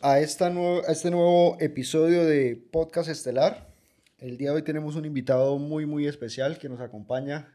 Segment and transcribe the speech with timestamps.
[0.00, 3.68] a, esta nuevo, a este nuevo episodio de Podcast Estelar.
[4.18, 7.52] El día de hoy tenemos un invitado muy, muy especial que nos acompaña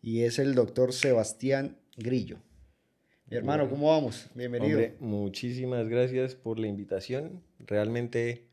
[0.00, 2.38] y es el doctor Sebastián Grillo.
[3.26, 4.26] Mi hermano, ¿cómo vamos?
[4.34, 4.78] Bienvenido.
[4.78, 7.42] Hombre, muchísimas gracias por la invitación.
[7.58, 8.46] Realmente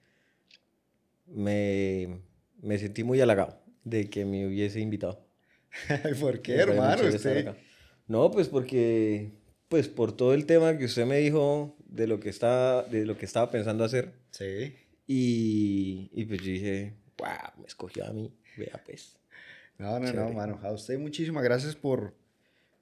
[1.26, 2.22] me,
[2.62, 5.26] me sentí muy halagado de que me hubiese invitado.
[6.20, 7.08] ¿Por qué, Me hermano?
[7.08, 7.54] Usted...
[8.08, 9.32] No, pues porque,
[9.68, 13.18] pues por todo el tema que usted me dijo de lo que estaba, de lo
[13.18, 14.14] que estaba pensando hacer.
[14.32, 14.76] Sí.
[15.08, 18.32] Y, y pues yo dije, wow, me escogió a mí.
[18.58, 19.18] Vea pues.
[19.78, 20.34] No, no, no, Chévere.
[20.34, 20.60] mano.
[20.64, 22.14] A usted muchísimas gracias por,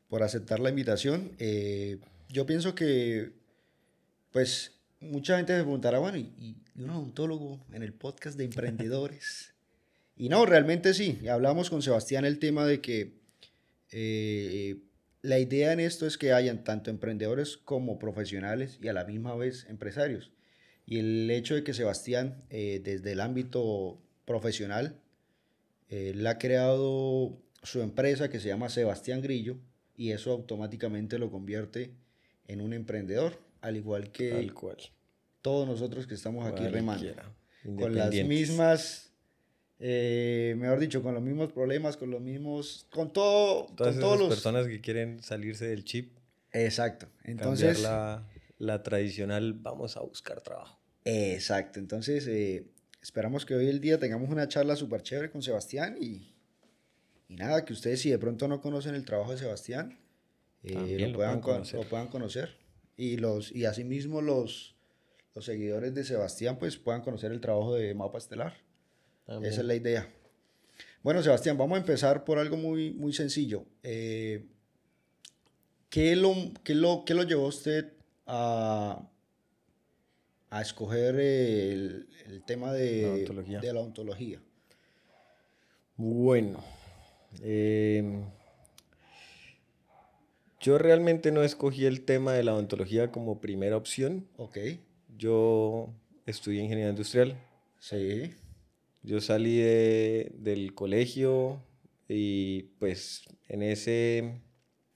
[0.09, 1.32] por aceptar la invitación.
[1.40, 1.99] Eh,
[2.30, 3.32] yo pienso que,
[4.32, 6.32] pues, mucha gente me preguntará, bueno, ¿y,
[6.76, 9.54] y un odontólogo en el podcast de emprendedores?
[10.18, 11.20] y no, realmente sí.
[11.30, 13.13] Hablamos con Sebastián el tema de que
[13.91, 14.76] eh,
[15.27, 19.35] la idea en esto es que hayan tanto emprendedores como profesionales y a la misma
[19.35, 20.31] vez empresarios.
[20.85, 24.96] Y el hecho de que Sebastián, eh, desde el ámbito profesional,
[25.90, 29.57] él ha creado su empresa que se llama Sebastián Grillo
[29.98, 31.91] y eso automáticamente lo convierte
[32.48, 34.77] en un emprendedor, al igual que cual.
[35.41, 37.04] todos nosotros que estamos aquí remando.
[37.04, 37.35] Cualquiera,
[37.76, 39.07] Con las mismas,
[39.80, 44.20] eh, mejor dicho, con los mismos problemas, con los mismos, con todo, Todas con todos
[44.20, 44.30] los...
[44.30, 46.18] personas que quieren salirse del chip,
[46.54, 47.08] Exacto.
[47.24, 48.26] Entonces, la,
[48.58, 50.80] la tradicional, vamos a buscar trabajo.
[51.05, 51.80] exacto.
[51.80, 52.66] Entonces, eh,
[53.02, 56.34] esperamos que hoy el día tengamos una charla súper chévere con Sebastián y,
[57.28, 60.00] y nada, que ustedes si de pronto no conocen el trabajo de Sebastián,
[60.64, 61.80] eh, lo, puedan, puedan con- conocer.
[61.80, 62.58] lo puedan conocer.
[62.96, 64.75] Y, los, y asimismo los,
[65.36, 68.56] los seguidores de Sebastián pues puedan conocer el trabajo de Mapa Estelar.
[69.28, 69.52] También.
[69.53, 70.09] Esa es la idea.
[71.03, 73.66] Bueno, Sebastián, vamos a empezar por algo muy, muy sencillo.
[73.84, 74.46] Eh,
[75.90, 76.34] ¿qué, lo,
[76.64, 77.94] qué, lo, qué lo llevó usted
[78.25, 79.08] a,
[80.50, 83.59] a escoger el, el tema de La odontología.
[83.59, 84.42] de la ontología?
[85.98, 86.64] Bueno,
[87.42, 88.24] em,
[90.60, 94.28] yo realmente no escogí el tema de la odontología como primera opción.
[94.38, 94.58] Ok,
[95.18, 95.94] Yo
[96.26, 97.38] estudié ingeniería industrial.
[97.80, 98.34] sí,
[99.07, 101.62] Yo salí de- del colegio
[102.09, 104.41] y pues en ese,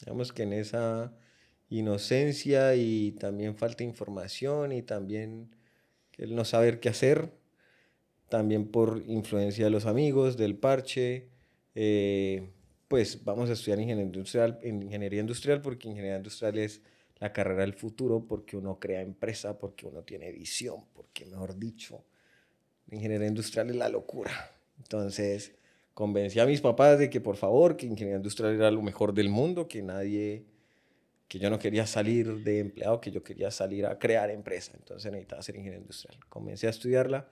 [0.01, 1.13] digamos que en esa
[1.69, 5.55] inocencia y también falta de información y también
[6.17, 7.31] el no saber qué hacer,
[8.29, 11.29] también por influencia de los amigos, del parche,
[11.75, 12.51] eh,
[12.89, 16.81] pues vamos a estudiar ingeniería industrial, en ingeniería industrial porque ingeniería industrial es
[17.19, 22.03] la carrera del futuro, porque uno crea empresa, porque uno tiene visión, porque mejor dicho,
[22.91, 24.31] la ingeniería industrial es la locura.
[24.77, 25.53] Entonces,
[25.93, 29.29] convencí a mis papás de que por favor, que ingeniería industrial era lo mejor del
[29.29, 30.45] mundo, que nadie,
[31.29, 34.73] que yo no quería salir de empleado, que yo quería salir a crear empresa.
[34.75, 36.17] Entonces necesitaba ser ingeniero industrial.
[36.27, 37.29] Comencé a estudiarla,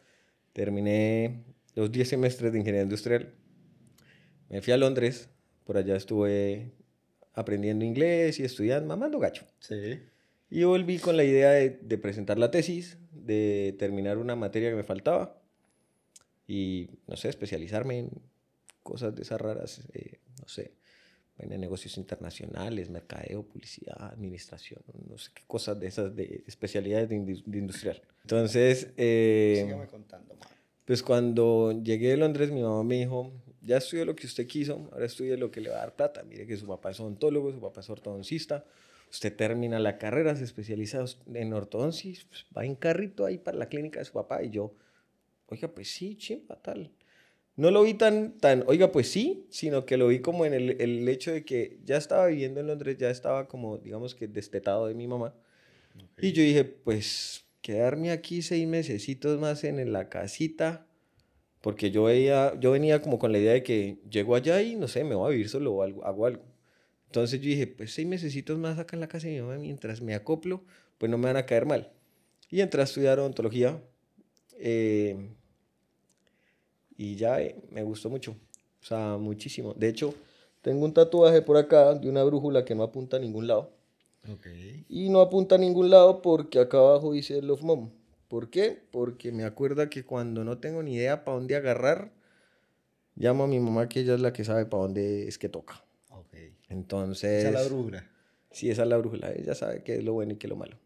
[0.53, 1.43] terminé
[1.75, 3.33] los 10 semestres de ingeniería industrial.
[4.47, 5.29] Me fui a Londres,
[5.65, 6.71] por allá estuve
[7.33, 9.45] aprendiendo inglés y estudiando, mamando gacho.
[9.59, 9.99] sí.
[10.51, 14.75] Y volví con la idea de, de presentar la tesis, de terminar una materia que
[14.75, 15.38] me faltaba
[16.49, 18.09] y, no sé, especializarme en
[18.81, 20.71] cosas de esas raras, eh, no sé,
[21.37, 27.15] en negocios internacionales, mercadeo, publicidad, administración, no sé qué cosas de esas, de especialidades de,
[27.17, 28.01] indu- de industrial.
[28.23, 30.35] Entonces, eh, Sígame contando,
[30.85, 34.89] pues cuando llegué de Londres, mi mamá me dijo, ya estudió lo que usted quiso,
[34.91, 36.23] ahora estudie lo que le va a dar plata.
[36.23, 38.65] Mire que su papá es odontólogo, su papá es ortodoncista,
[39.11, 43.67] usted termina la carrera, se especializa en ortodoncia, pues, va en carrito ahí para la
[43.69, 44.41] clínica de su papá.
[44.43, 44.73] Y yo,
[45.49, 46.91] oiga, pues sí, chimpa, tal.
[47.55, 50.81] No lo vi tan, tan, oiga, pues sí, sino que lo vi como en el,
[50.81, 54.87] el hecho de que ya estaba viviendo en Londres, ya estaba como, digamos que destetado
[54.87, 55.35] de mi mamá.
[56.21, 60.87] Y yo dije, pues quedarme aquí seis mesecitos más en la casita,
[61.61, 64.87] porque yo, veía, yo venía como con la idea de que llego allá y no
[64.87, 66.43] sé, me voy a vivir solo o algo, hago algo.
[67.07, 69.99] Entonces yo dije, pues seis mesecitos más acá en la casa de mi mamá, mientras
[70.01, 70.63] me acoplo,
[70.97, 71.91] pues no me van a caer mal.
[72.49, 73.81] Y entré a estudiar odontología
[74.59, 75.31] eh,
[76.99, 79.73] y ya eh, me gustó mucho, o sea, muchísimo.
[79.73, 80.13] De hecho,
[80.61, 83.71] tengo un tatuaje por acá de una brújula que no apunta a ningún lado.
[84.89, 87.89] Y no apunta a ningún lado porque acá abajo dice Love Mom.
[88.27, 88.77] ¿Por qué?
[88.91, 92.11] Porque me acuerda que cuando no tengo ni idea para dónde agarrar,
[93.15, 95.83] llamo a mi mamá que ella es la que sabe para dónde es que toca.
[96.09, 96.35] Ok.
[96.67, 97.45] Entonces...
[97.45, 98.09] Esa es la brújula.
[98.51, 99.31] Sí, esa es la brújula.
[99.31, 100.77] Ella sabe qué es lo bueno y qué es lo malo.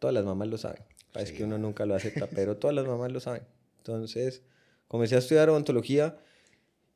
[0.00, 0.82] Todas las mamás lo saben.
[1.12, 1.38] Parece Sí.
[1.38, 3.42] que uno nunca lo acepta, pero todas las mamás lo saben.
[3.78, 4.42] Entonces,
[4.90, 6.18] comencé a estudiar odontología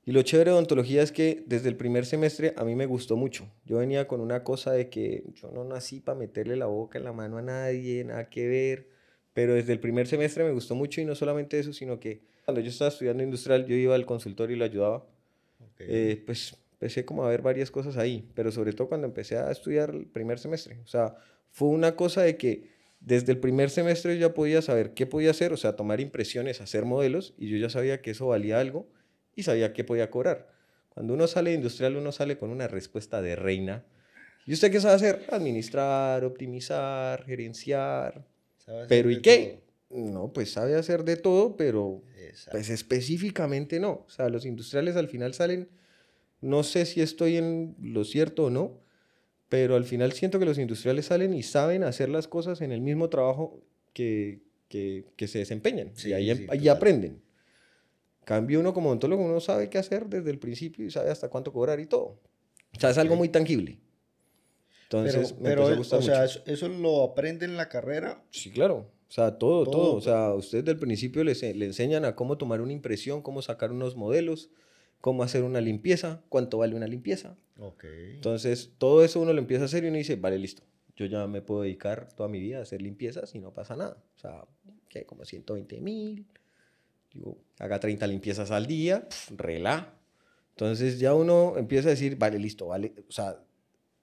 [0.04, 3.16] Y lo chévere de odontología es que desde el primer semestre a mí me gustó
[3.16, 3.48] mucho.
[3.64, 7.04] Yo venía con una cosa de que yo no nací para meterle la boca en
[7.04, 8.88] la mano a nadie, nada que ver.
[9.32, 12.60] Pero desde el primer semestre me gustó mucho y no solamente eso, sino que cuando
[12.60, 15.06] yo estaba estudiando industrial, yo iba al consultorio y lo ayudaba.
[15.78, 19.50] Eh, pues empecé como a ver varias cosas ahí, pero sobre todo cuando empecé a
[19.50, 20.78] estudiar el primer semestre.
[20.84, 21.14] O sea,
[21.50, 22.73] fue una cosa de que
[23.04, 26.62] desde el primer semestre yo ya podía saber qué podía hacer, o sea, tomar impresiones,
[26.62, 28.88] hacer modelos, y yo ya sabía que eso valía algo
[29.36, 30.50] y sabía qué podía cobrar.
[30.88, 33.84] Cuando uno sale de industrial, uno sale con una respuesta de reina.
[34.46, 35.26] ¿Y usted qué sabe hacer?
[35.30, 38.26] Administrar, optimizar, gerenciar.
[38.88, 39.64] Pero ¿y qué?
[39.90, 42.02] No, pues sabe hacer de todo, pero
[42.50, 44.04] pues específicamente no.
[44.06, 45.68] O sea, los industriales al final salen,
[46.40, 48.80] no sé si estoy en lo cierto o no,
[49.54, 52.80] pero al final siento que los industriales salen y saben hacer las cosas en el
[52.80, 53.62] mismo trabajo
[53.92, 55.92] que, que, que se desempeñan.
[56.04, 57.22] y ahí, em, ahí aprenden.
[58.24, 61.52] Cambio uno como odontólogo, uno sabe qué hacer desde el principio y sabe hasta cuánto
[61.52, 62.18] cobrar y todo.
[62.76, 63.78] O sea, es algo muy tangible.
[64.90, 68.24] Entonces, pero, me o sea, eso, lo aprende en la carrera?
[68.32, 68.90] Sí, claro.
[69.08, 69.94] O sea, todo, todo.
[69.94, 71.32] O sea, ustedes del principio le
[71.64, 74.50] enseñan a cómo tomar una impresión, cómo sacar unos modelos,
[75.04, 77.36] cómo hacer una limpieza, cuánto vale una limpieza.
[77.58, 78.14] Okay.
[78.14, 80.62] Entonces, todo eso uno lo empieza a hacer y uno dice, vale, listo.
[80.96, 84.02] Yo ya me puedo dedicar toda mi vida a hacer limpiezas y no pasa nada.
[84.16, 84.46] O sea,
[84.88, 86.26] que como 120 mil,
[87.12, 89.06] digo, haga 30 limpiezas al día,
[89.36, 89.92] rela.
[90.52, 93.44] Entonces ya uno empieza a decir, vale, listo, vale, o sea,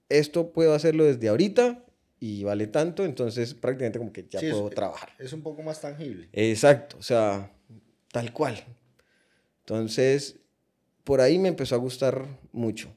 [0.08, 1.84] esto puedo hacerlo desde ahorita
[2.20, 5.08] y vale tanto, entonces prácticamente como que ya puedo trabajar.
[5.18, 6.28] Es un poco más tangible.
[6.32, 7.50] Exacto, o sea,
[8.12, 8.62] tal cual.
[9.62, 10.38] Entonces,
[11.04, 12.94] por ahí me empezó a gustar mucho.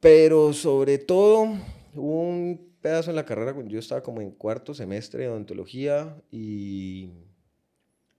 [0.00, 1.48] Pero sobre todo,
[1.94, 6.16] hubo un pedazo en la carrera cuando yo estaba como en cuarto semestre de odontología
[6.30, 7.10] y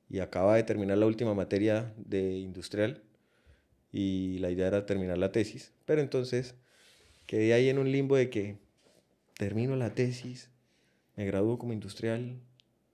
[0.10, 3.04] y acaba de terminar la última materia de industrial
[3.92, 6.56] y la idea era terminar la tesis, pero entonces
[7.27, 8.57] quedé ahí en un limbo de que
[9.38, 10.50] termino la tesis,
[11.16, 12.39] me gradúo como industrial,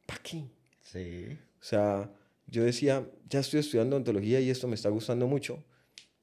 [0.06, 0.44] ¿para qué?
[0.84, 1.38] Sí.
[1.62, 2.12] O sea,
[2.48, 5.64] yo decía, ya estoy estudiando odontología y esto me está gustando mucho.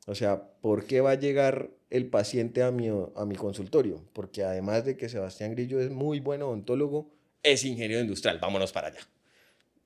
[0.07, 4.05] O sea, ¿por qué va a llegar el paciente a mi, a mi consultorio?
[4.13, 7.11] Porque además de que Sebastián Grillo es muy buen odontólogo,
[7.43, 9.01] es ingeniero industrial, vámonos para allá.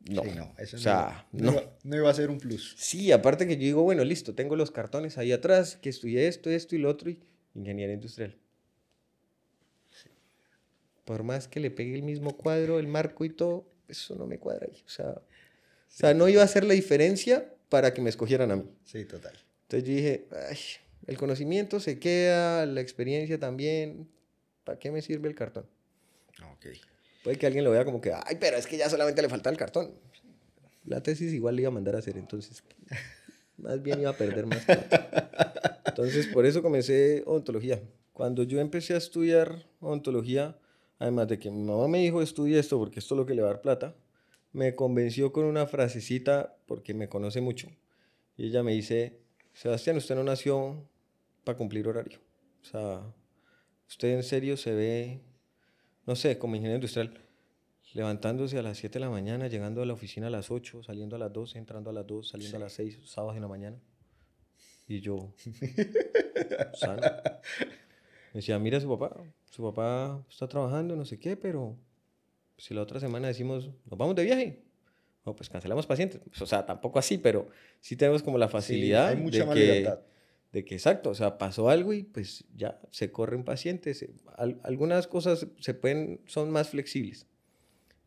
[0.09, 1.53] No, no, eso o sea, no,
[1.83, 2.77] no, iba, a ser un plus.
[2.79, 6.49] Sí, aparte que yo digo, bueno, listo, tengo los cartones ahí atrás, que estudié esto,
[6.49, 7.19] esto y lo otro, y
[7.55, 8.37] ingeniería industrial.
[11.05, 14.39] Por más que le pegue el mismo cuadro, el marco y todo, eso no me
[14.39, 14.81] cuadra ahí.
[14.87, 15.21] O sea,
[15.87, 18.65] o sea no iba a hacer la diferencia para que me escogieran a mí.
[18.85, 19.33] Sí, total.
[19.63, 20.59] Entonces yo dije, Ay,
[21.07, 24.09] el conocimiento se queda, la experiencia también,
[24.65, 25.67] ¿para qué me sirve el cartón?
[26.53, 26.67] Ok.
[27.25, 29.51] Puede que alguien lo vea como que, ay, pero es que ya solamente le falta
[29.51, 29.93] el cartón.
[30.85, 32.63] La tesis igual le iba a mandar a hacer, entonces
[33.57, 34.65] más bien iba a perder más.
[35.87, 37.83] Entonces, por eso comencé odontología.
[38.13, 40.59] Cuando yo empecé a estudiar odontología,
[40.99, 43.43] además de que mi mamá me dijo, estudia esto porque esto es lo que le
[43.43, 43.97] va a dar plata,
[44.53, 47.69] me convenció con una frasecita porque me conoce mucho.
[48.37, 49.21] Y ella me dice,
[49.53, 50.89] Sebastián, usted no nació
[51.45, 52.21] para cumplir horario.
[52.63, 53.15] O sea,
[53.87, 55.21] usted en serio se ve
[56.07, 57.21] no sé, como ingeniero industrial,
[57.93, 61.17] levantándose a las 7 de la mañana, llegando a la oficina a las 8, saliendo
[61.17, 63.77] a las 12, entrando a las 2, saliendo a las 6, sábados en la mañana.
[64.87, 65.35] Y yo,
[66.75, 67.03] sano.
[68.33, 69.21] Me decía, mira su papá,
[69.51, 71.77] su papá está trabajando, no sé qué, pero
[72.59, 74.63] si la otra semana decimos, nos vamos de viaje,
[75.25, 76.21] no, pues cancelamos pacientes.
[76.25, 77.49] Pues, o sea, tampoco así, pero
[77.81, 80.07] sí tenemos como la facilidad hay mucha de que...
[80.53, 84.07] De que exacto, o sea, pasó algo y pues ya se corren pacientes.
[84.63, 87.27] algunas cosas se pueden, son más flexibles.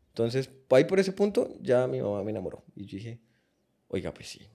[0.08, 3.20] Entonces, ahí por ese punto ya mi mamá me enamoró y yo dije,
[3.86, 4.48] oiga, pues sí.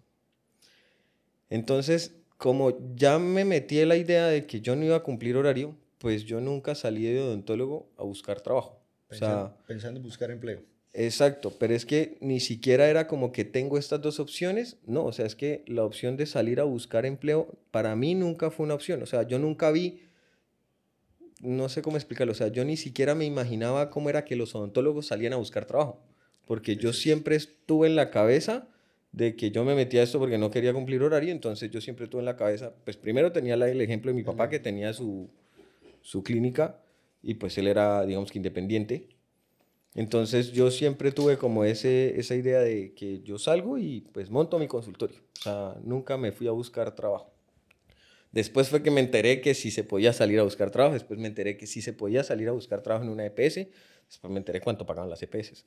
[1.50, 5.38] Entonces, como ya me metí en la idea de que yo no iba a cumplir
[5.38, 8.75] horario, pues yo nunca salí de odontólogo a buscar trabajo.
[9.08, 10.62] Pensando, o sea, pensando en buscar empleo.
[10.98, 15.12] Exacto, pero es que ni siquiera era como que tengo estas dos opciones, no, o
[15.12, 18.76] sea, es que la opción de salir a buscar empleo para mí nunca fue una
[18.76, 20.04] opción, o sea, yo nunca vi,
[21.42, 24.56] no sé cómo explicarlo, o sea, yo ni siquiera me imaginaba cómo era que los
[24.56, 26.00] odontólogos salían a buscar trabajo,
[26.46, 28.70] porque yo siempre estuve en la cabeza
[29.12, 32.06] de que yo me metía a esto porque no quería cumplir horario, entonces yo siempre
[32.06, 35.30] estuve en la cabeza, pues primero tenía el ejemplo de mi papá que tenía su,
[36.02, 36.80] su clínica
[37.26, 39.10] y pues él era, digamos que independiente,
[39.96, 44.60] entonces yo siempre tuve como ese, esa idea de que yo salgo y pues monto
[44.60, 45.18] mi consultorio.
[45.40, 47.34] O sea, nunca me fui a buscar trabajo.
[48.32, 51.28] Después fue que me enteré que sí se podía salir a buscar trabajo, después me
[51.28, 53.68] enteré que sí se podía salir a buscar trabajo en una EPS,
[54.08, 55.66] después me enteré cuánto pagaban las EPS.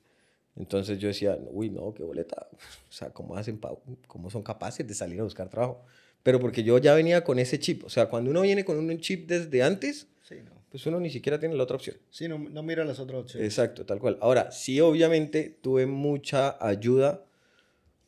[0.55, 2.47] Entonces yo decía, uy, no, qué boleta.
[2.87, 3.59] O sea, ¿cómo, hacen
[4.07, 5.83] ¿cómo son capaces de salir a buscar trabajo?
[6.21, 7.85] Pero porque yo ya venía con ese chip.
[7.85, 10.58] O sea, cuando uno viene con un chip desde antes, Sí, no.
[10.69, 11.97] Pues uno ni siquiera tiene la otra opción.
[12.09, 13.45] Sí, no, no mira las otras opciones.
[13.47, 14.17] Exacto, tal cual.
[14.21, 17.25] Ahora, sí, obviamente tuve mucha ayuda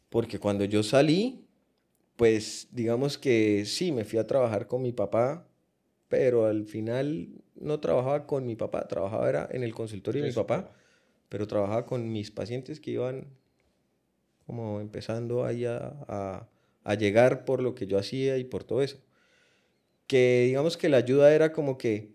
[0.09, 1.45] porque cuando yo salí,
[2.15, 5.47] pues digamos que sí, me fui a trabajar con mi papá,
[6.07, 10.33] pero al final no trabajaba con mi papá, trabajaba era en el consultorio de mi
[10.35, 10.77] papá, papá.
[11.29, 13.27] pero trabajaba con mis pacientes que iban
[14.45, 15.77] como empezando ahí a,
[16.07, 16.47] a-
[16.83, 18.97] a llegar por lo que yo hacía y por todo eso.
[20.07, 22.11] Que digamos que la ayuda era como que,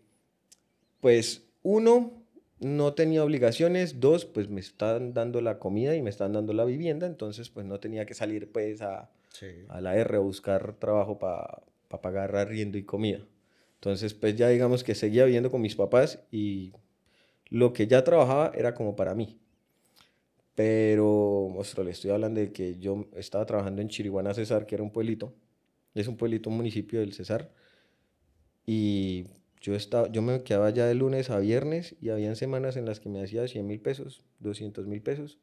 [1.00, 2.12] pues uno,
[2.60, 6.64] no tenía obligaciones, dos, pues me están dando la comida y me están dando la
[6.64, 9.46] vivienda, entonces pues no tenía que salir pues a, Sí.
[9.68, 11.62] a la R a buscar trabajo para
[12.00, 13.20] pagar arriendo y comida.
[13.74, 16.72] Entonces, pues ya digamos que seguía viviendo con mis papás y
[17.50, 19.38] lo que ya trabajaba era como para mí.
[20.54, 24.82] Pero, monstruo, le estoy hablando de que yo estaba trabajando en Chiriguaná, Cesar, que era
[24.82, 25.34] un pueblito.
[25.94, 27.52] Es un pueblito, un municipio del Cesar.
[28.66, 29.26] Y
[29.60, 33.00] yo, estaba, yo me quedaba ya de lunes a viernes y habían semanas en las
[33.00, 35.38] que me hacía 100 mil pesos, 200 mil pesos.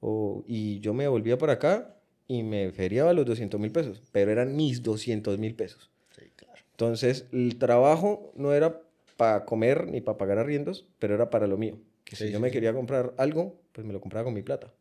[0.00, 1.96] O, y yo me volvía para acá
[2.26, 5.90] y me feriaba los 200 mil pesos, pero eran mis 200 mil pesos.
[6.16, 6.54] Sí, claro.
[6.72, 8.80] Entonces, el trabajo no era
[9.16, 11.78] para comer ni para pagar arriendos, pero era para lo mío.
[12.04, 14.72] Que si Sí, yo me quería comprar algo, pues me lo compraba con mi plata.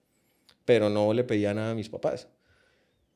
[0.65, 2.29] Pero no le pedía nada a mis papás.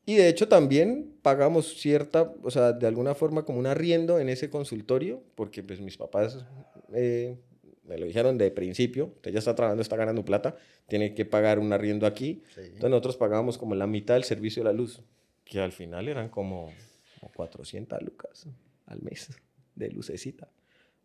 [0.05, 4.29] Y de hecho también pagamos cierta, o sea, de alguna forma como un arriendo en
[4.29, 6.45] ese consultorio, porque pues mis papás
[6.93, 7.37] eh,
[7.85, 10.57] me lo dijeron de principio, usted ya está trabajando, está ganando plata,
[10.87, 12.43] tiene que pagar un arriendo aquí.
[12.53, 12.61] Sí.
[12.61, 15.01] Entonces nosotros pagábamos como la mitad del servicio de la luz,
[15.45, 16.71] que al final eran como,
[17.19, 18.47] como 400 lucas
[18.85, 19.29] al mes
[19.75, 20.49] de lucecita.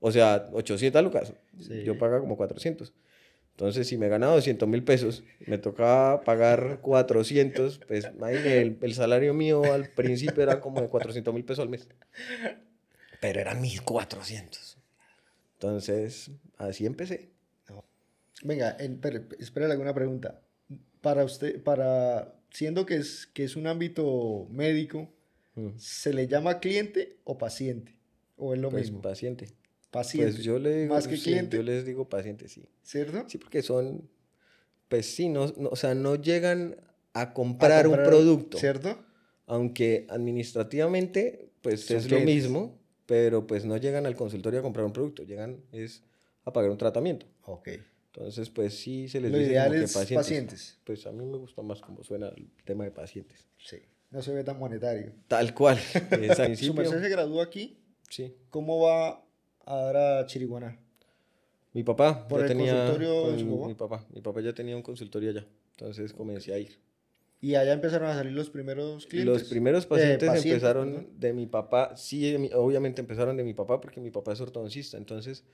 [0.01, 1.33] O sea, 800 lucas.
[1.61, 1.83] Sí.
[1.85, 2.93] Yo pagaba como 400.
[3.59, 9.35] Entonces, si me ganaba 200 mil pesos, me tocaba pagar 400, pues el, el salario
[9.35, 11.89] mío al principio era como de 400 mil pesos al mes.
[13.21, 14.79] Pero eran 1400.
[15.55, 17.31] Entonces, así empecé.
[18.45, 18.77] Venga,
[19.41, 20.41] espera alguna pregunta.
[21.01, 25.13] Para usted, para, siendo que es, que es un ámbito médico,
[25.57, 25.71] Mm.
[25.77, 27.97] ¿se le llama cliente o paciente?
[28.37, 29.03] ¿O es lo Pues, mismo?
[29.03, 29.49] paciente.
[29.91, 30.33] Paciente.
[30.33, 32.69] Pues yo le digo, Más que sí, cliente, yo les digo paciente, sí.
[32.83, 33.25] ¿cierto?
[33.29, 34.09] Sí, porque son,
[34.89, 36.77] pues sí, no, no- o sea, no llegan
[37.15, 38.59] a comprar, A un comprar, producto.
[38.59, 38.99] ¿Cierto?
[39.47, 42.29] Aunque administrativamente, pues Son es clientes.
[42.29, 46.03] lo mismo, pero pues no llegan al consultorio a comprar un producto, llegan es
[46.45, 47.27] a pagar un tratamiento.
[47.45, 47.69] Ok.
[48.13, 50.17] Entonces, pues sí se les Lo dice ideal como que es pacientes.
[50.27, 50.79] pacientes.
[50.85, 53.47] Pues a mí me gusta más como suena el tema de pacientes.
[53.59, 53.79] Sí.
[54.11, 55.13] No se ve tan monetario.
[55.29, 55.79] Tal cual.
[56.23, 57.79] Es al Su merced se graduó aquí.
[58.09, 58.35] sí.
[58.51, 59.25] ¿Cómo va
[59.69, 60.79] a dar a Chiriguaná?
[61.73, 63.67] Mi papá ¿Por ya el tenía consultorio de con su papá?
[63.69, 65.47] mi papá, mi papá ya tenía un consultorio allá.
[65.73, 66.79] Entonces comencé a ir.
[67.41, 69.43] Y allá empezaron a salir los primeros clientes.
[69.43, 74.01] Los primeros Eh, pacientes empezaron de mi papá, sí, obviamente empezaron de mi papá porque
[74.01, 75.45] mi papá es ortodoncista, entonces,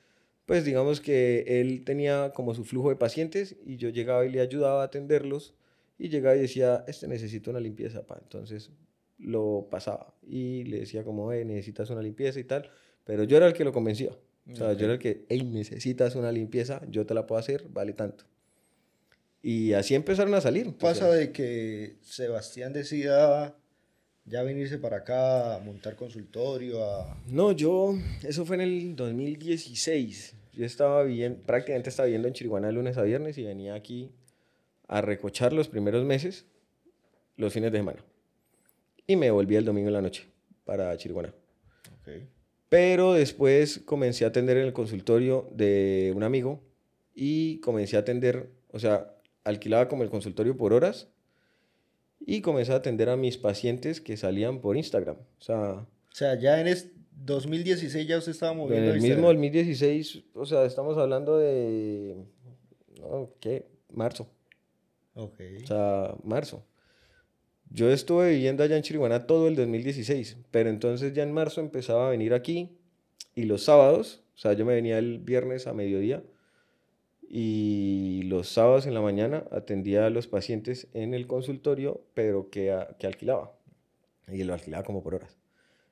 [0.47, 4.40] pues digamos que él tenía como su flujo de pacientes y yo llegaba y le
[4.40, 5.54] ayudaba a atenderlos
[5.99, 8.18] y llegaba y decía, este necesita una limpieza, pa.
[8.23, 8.71] Entonces
[9.18, 12.71] lo pasaba y le decía como, eh, necesitas una limpieza y tal,
[13.04, 14.11] pero yo era el que lo convencía.
[14.50, 17.66] O sea, yo era el que, hey, necesitas una limpieza, yo te la puedo hacer,
[17.70, 18.25] vale tanto.
[19.42, 20.68] Y así empezaron a salir.
[20.68, 23.56] o Pasa sea, de que Sebastián decida
[24.26, 27.16] ya venirse para acá a montar consultorio, a...
[27.26, 30.34] No, yo, eso fue en el 2016.
[30.54, 34.12] Yo estaba viviendo, prácticamente estaba viviendo en Chiriguaná de lunes a viernes y venía aquí
[34.88, 36.46] a recochar los primeros meses,
[37.37, 38.04] los fines de semana.
[39.06, 40.26] Y me volví el domingo en la noche
[40.64, 41.34] para Chiriguaná.
[42.68, 46.62] Pero después comencé a atender en el consultorio de un amigo
[47.14, 51.09] y comencé a atender, o sea, alquilaba como el consultorio por horas
[52.26, 55.16] y comencé a atender a mis pacientes que salían por Instagram.
[55.38, 56.90] O sea, O sea, ya en es
[57.25, 59.35] 2016 ya usted estaba en moviendo el mismo Instagram.
[59.37, 62.16] 2016, o sea, estamos hablando de,
[63.00, 63.66] no, ¿qué?
[63.92, 64.26] Marzo,
[65.14, 65.40] Ok.
[65.62, 66.64] o sea, marzo.
[67.75, 72.07] Yo estuve viviendo allá en Chiriguaná todo el 2016, pero entonces ya en marzo empezaba
[72.07, 72.71] a venir aquí
[73.35, 76.23] y los sábados, o sea, yo me venía el viernes a mediodía
[77.28, 82.71] y los sábados en la mañana atendía a los pacientes en el consultorio, pero que,
[82.71, 83.52] a- que alquilaba
[84.33, 85.37] y lo alquilaba como por horas.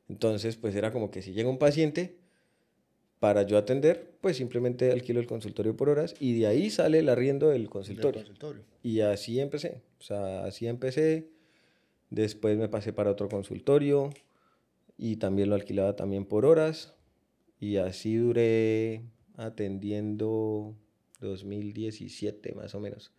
[0.08, 2.16] Entonces, pues era como que si llega un paciente
[3.18, 7.08] para yo atender, pues simplemente alquilo el consultorio por horas y de ahí sale el
[7.08, 8.20] arriendo del Del consultorio.
[8.20, 8.62] consultorio.
[8.82, 9.80] Y así empecé.
[9.98, 11.28] O sea, así empecé.
[12.12, 14.10] Después me pasé para otro consultorio
[14.98, 16.92] y también lo alquilaba también por horas.
[17.58, 19.00] Y así duré
[19.36, 20.76] atendiendo
[21.20, 23.12] 2017 más o menos.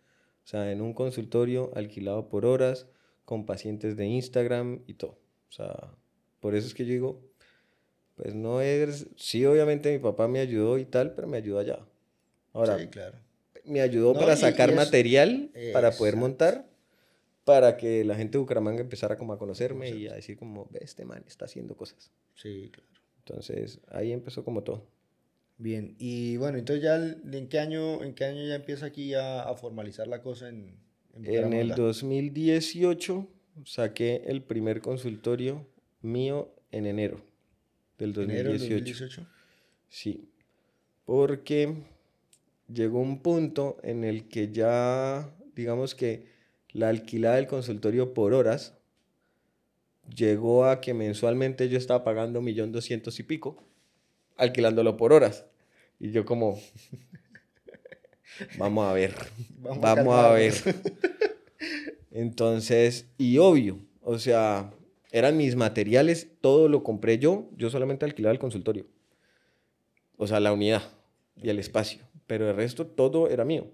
[0.44, 2.86] O sea, en un consultorio alquilado por horas
[3.24, 5.18] con pacientes de Instagram y todo.
[5.48, 5.90] O sea,
[6.38, 7.20] por eso es que yo digo,
[8.14, 11.80] pues no es, sí, obviamente mi papá me ayudó y tal, pero me ayudó allá.
[12.52, 13.18] Ahora, sí, claro.
[13.64, 16.68] me ayudó No, para y- sacar y material, para poder montar,
[17.44, 20.80] para que la gente de Bucaramanga empezara como a conocerme y a decir como, ve,
[20.82, 22.10] este man está haciendo cosas.
[22.34, 22.88] Sí, claro.
[23.18, 24.86] Entonces, ahí empezó como todo.
[25.56, 29.42] Bien, y bueno, entonces ya en qué año, en qué año ya empieza aquí a,
[29.42, 30.76] a formalizar la cosa en,
[31.14, 31.76] en En el Bucaramanga?
[31.76, 33.28] 2018
[33.64, 35.66] saqué el primer consultorio
[36.02, 37.22] mío en enero
[37.98, 39.04] del Enero del 2018.
[39.04, 39.26] 2018.
[39.88, 40.28] Sí,
[41.04, 41.74] porque
[42.72, 46.33] llegó un punto en el que ya, digamos que
[46.74, 48.74] la alquilada del consultorio por horas
[50.14, 53.62] llegó a que mensualmente yo estaba pagando un millón doscientos y pico,
[54.36, 55.46] alquilándolo por horas.
[56.00, 56.60] Y yo como,
[58.58, 59.14] vamos a ver,
[59.60, 60.52] Vamos vamos, a ver.
[62.10, 64.72] Entonces, y obvio, o sea,
[65.12, 68.86] eran mis materiales, todo lo compré yo, yo solamente alquilaba el consultorio.
[70.16, 70.82] O sea, la unidad
[71.36, 73.68] y el espacio, pero el resto todo era mío.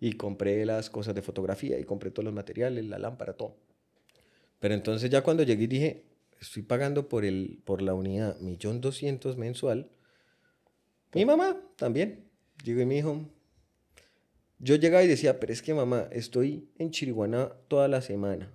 [0.00, 3.56] Y compré las cosas de fotografía y compré todos los materiales, la lámpara, todo.
[4.60, 6.04] Pero entonces ya cuando llegué dije,
[6.40, 9.90] estoy pagando por, el, por la unidad millón doscientos mensual.
[11.14, 12.24] Mi mamá también.
[12.64, 13.24] Llegó y me dijo,
[14.58, 18.52] yo llegaba y decía, pero es que mamá, estoy en Chiriguaná toda la semana.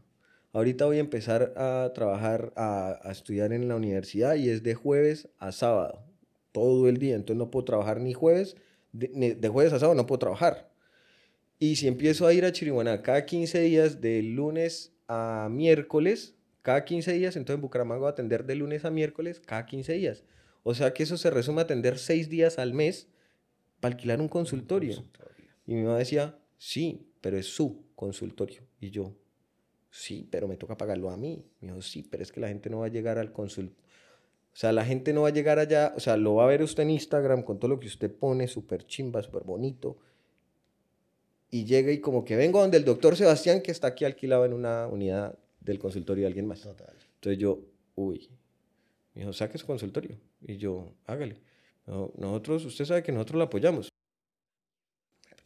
[0.52, 4.76] Ahorita voy a empezar a trabajar, a, a estudiar en la universidad y es de
[4.76, 6.04] jueves a sábado,
[6.52, 7.16] todo el día.
[7.16, 8.58] Entonces no puedo trabajar ni jueves,
[8.92, 10.73] de, de jueves a sábado no puedo trabajar.
[11.60, 16.84] Y si empiezo a ir a Chiriguaná cada 15 días, de lunes a miércoles, cada
[16.86, 20.24] 15 días, entonces en Bucaramanga voy a atender de lunes a miércoles cada 15 días.
[20.64, 23.08] O sea que eso se resume a atender 6 días al mes
[23.80, 25.04] para alquilar un consultorio.
[25.66, 28.64] Y mi mamá decía, sí, pero es su consultorio.
[28.80, 29.16] Y yo,
[29.90, 31.46] sí, pero me toca pagarlo a mí.
[31.60, 33.84] Me dijo, sí, pero es que la gente no va a llegar al consultorio.
[34.54, 36.62] O sea, la gente no va a llegar allá, o sea, lo va a ver
[36.62, 39.98] usted en Instagram con todo lo que usted pone, súper chimba, súper bonito.
[41.54, 44.54] Y llega y como que vengo donde el doctor Sebastián, que está aquí alquilado en
[44.54, 46.62] una unidad del consultorio de alguien más.
[46.62, 46.96] Total.
[47.14, 47.60] Entonces yo,
[47.94, 48.28] uy,
[49.14, 50.18] me dijo, saque su consultorio.
[50.42, 51.36] Y yo, hágale.
[51.86, 53.90] No, nosotros, usted sabe que nosotros lo apoyamos.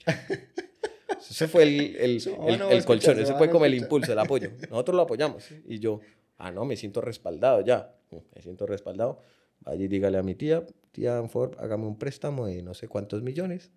[1.30, 4.20] Ese fue el, el, el- a el colchón, se ese fue como el impulso, el
[4.20, 4.50] apoyo.
[4.70, 5.44] Nosotros lo apoyamos.
[5.66, 6.00] Y yo,
[6.38, 7.94] ah, no, me siento respaldado ya.
[8.34, 9.22] Me siento respaldado.
[9.60, 13.24] Vaya y dígale a mi tía, tía Ford, hágame un préstamo de no sé cuántos
[13.24, 13.72] millones.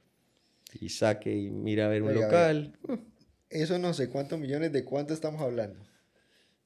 [0.78, 2.78] Y saque y mira a ver un local.
[3.48, 5.80] Eso no sé cuántos millones, ¿de cuánto estamos hablando?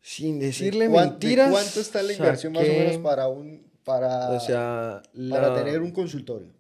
[0.01, 1.51] Sin ¿De decirle de mentiras.
[1.51, 5.93] ¿Cuánto está la inversión más o menos para un para, O sea, para tener un
[5.93, 6.53] consultorio?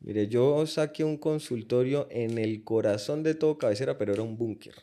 [0.00, 4.74] Mire, yo saqué un consultorio en el corazón de todo cabecera, pero era un búnker.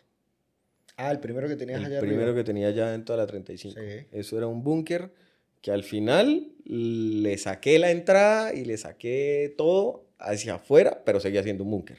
[0.96, 2.38] Ah, el primero que tenías El allá primero arriba.
[2.38, 3.74] que tenía ya en toda la 35.
[3.80, 4.08] Sí.
[4.12, 5.14] Eso era un búnker
[5.62, 11.42] que al final le saqué la entrada y le saqué todo hacia afuera, pero seguía
[11.44, 11.98] siendo un búnker.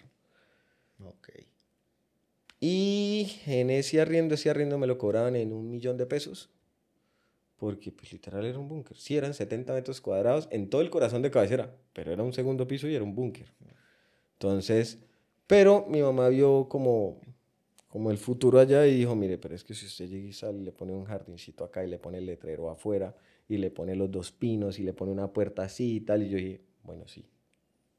[1.05, 1.31] Ok.
[2.61, 6.51] Y en ese arriendo, ese arriendo me lo cobraban en un millón de pesos.
[7.57, 8.97] Porque pues literal era un búnker.
[8.97, 12.67] Sí, eran 70 metros cuadrados en todo el corazón de cabecera, pero era un segundo
[12.67, 13.53] piso y era un búnker.
[14.35, 14.99] Entonces,
[15.47, 17.21] pero mi mamá vio como,
[17.89, 20.59] como el futuro allá y dijo, mire, pero es que si usted llega y sale
[20.59, 23.15] y le pone un jardincito acá y le pone el letrero afuera
[23.49, 26.31] y le pone los dos pinos y le pone una puerta así y tal, y
[26.31, 27.27] yo dije, bueno, sí,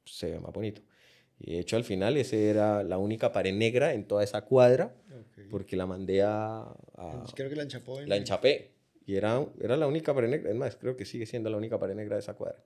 [0.06, 0.82] se ve más bonito.
[1.40, 4.94] Y de hecho al final esa era la única pared negra en toda esa cuadra
[5.50, 6.60] porque la mandé a...
[6.96, 8.08] a- Creo que la enchapó en...
[8.10, 8.72] la enchapé.
[9.06, 10.52] Y era, era la única pared negra.
[10.52, 12.64] Es más, creo que sigue siendo la única pared negra de esa cuadra.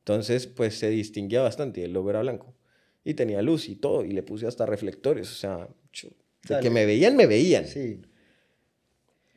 [0.00, 1.80] Entonces, pues se distinguía bastante.
[1.80, 2.54] y El logo era blanco.
[3.04, 4.04] Y tenía luz y todo.
[4.04, 5.30] Y le puse hasta reflectores.
[5.32, 6.12] O sea, chu-
[6.46, 7.66] de que me veían, me veían.
[7.66, 8.02] Sí.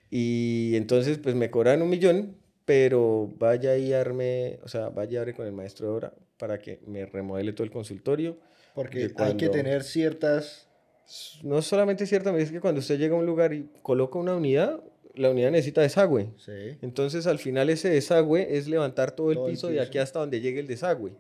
[0.10, 2.36] Y entonces, pues me cobraron un millón.
[2.66, 6.60] Pero vaya y arme, o sea, vaya y hable con el maestro de obra para
[6.60, 8.38] que me remodele todo el consultorio.
[8.76, 9.13] Porque Que hay que
[9.47, 10.67] cuando- tener ciertas...
[11.41, 14.36] No solamente es cierto, es que cuando usted llega a un lugar y coloca una
[14.36, 14.82] unidad,
[15.15, 16.30] la unidad necesita desagüe.
[16.38, 16.78] Sí.
[16.82, 20.04] Entonces al final ese desagüe es levantar todo el Todo el piso de aquí piso.
[20.04, 21.15] hasta donde llegue el desagüe.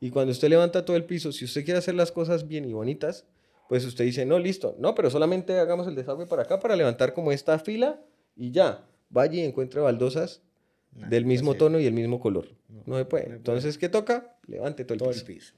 [0.00, 2.72] Y cuando usted levanta todo el piso, si usted quiere hacer las cosas bien y
[2.72, 3.26] bonitas,
[3.68, 7.12] pues usted dice, no, listo, no, pero solamente hagamos el desagüe para acá para levantar
[7.12, 8.00] como esta fila
[8.36, 8.86] y ya.
[9.10, 10.42] Vaya y encuentre baldosas
[10.98, 12.48] Nah, del mismo tono y el mismo color.
[12.68, 13.28] No, No, se puede.
[13.28, 13.36] no.
[13.36, 14.36] Entonces, ¿qué toca?
[14.46, 15.20] Levante todo el Todo piso.
[15.20, 15.54] el piso.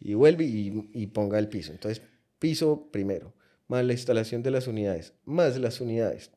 [0.00, 1.72] Y vuelve y, y ponga el piso.
[1.72, 2.02] Entonces,
[2.38, 3.32] piso primero,
[3.68, 6.30] más la instalación de las unidades, más las unidades,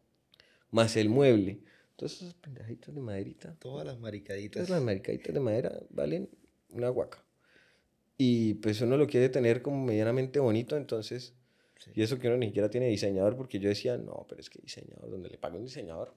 [0.72, 1.60] más el mueble.
[1.96, 4.54] Todas esas pendejitas de maderita, Todas las maricaditas.
[4.66, 6.30] todas las maricaditas de madera valen
[6.70, 7.24] una guaca.
[8.18, 11.34] Y pues uno lo quiere tener como medianamente bonito, entonces,
[11.78, 11.92] Sí.
[11.96, 14.60] y eso que uno ni siquiera tiene diseñador, porque yo decía, no, pero es que
[14.62, 16.14] diseñador, donde le pague un diseñador,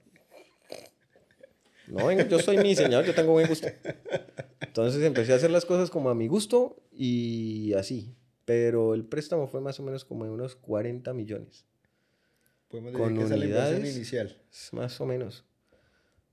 [1.89, 3.67] No, venga, yo soy mi diseñador, yo tengo buen gusto.
[4.61, 8.15] Entonces empecé a hacer las cosas como a mi gusto y así.
[8.45, 11.65] Pero el préstamo fue más o menos como de unos 40 millones.
[12.67, 14.37] Podemos decir que esa es la inicial.
[14.71, 15.45] Más o menos.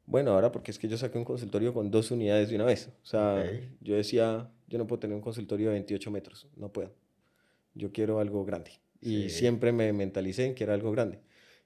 [0.04, 2.90] Bueno, ahora porque es que yo saqué un consultorio con dos unidades de una vez.
[3.02, 3.44] O sea,
[3.80, 6.94] yo decía, yo no puedo tener un consultorio de 28 metros, no puedo.
[7.74, 8.72] Yo quiero algo grande.
[9.00, 11.20] Y siempre me mentalicé en que era algo grande.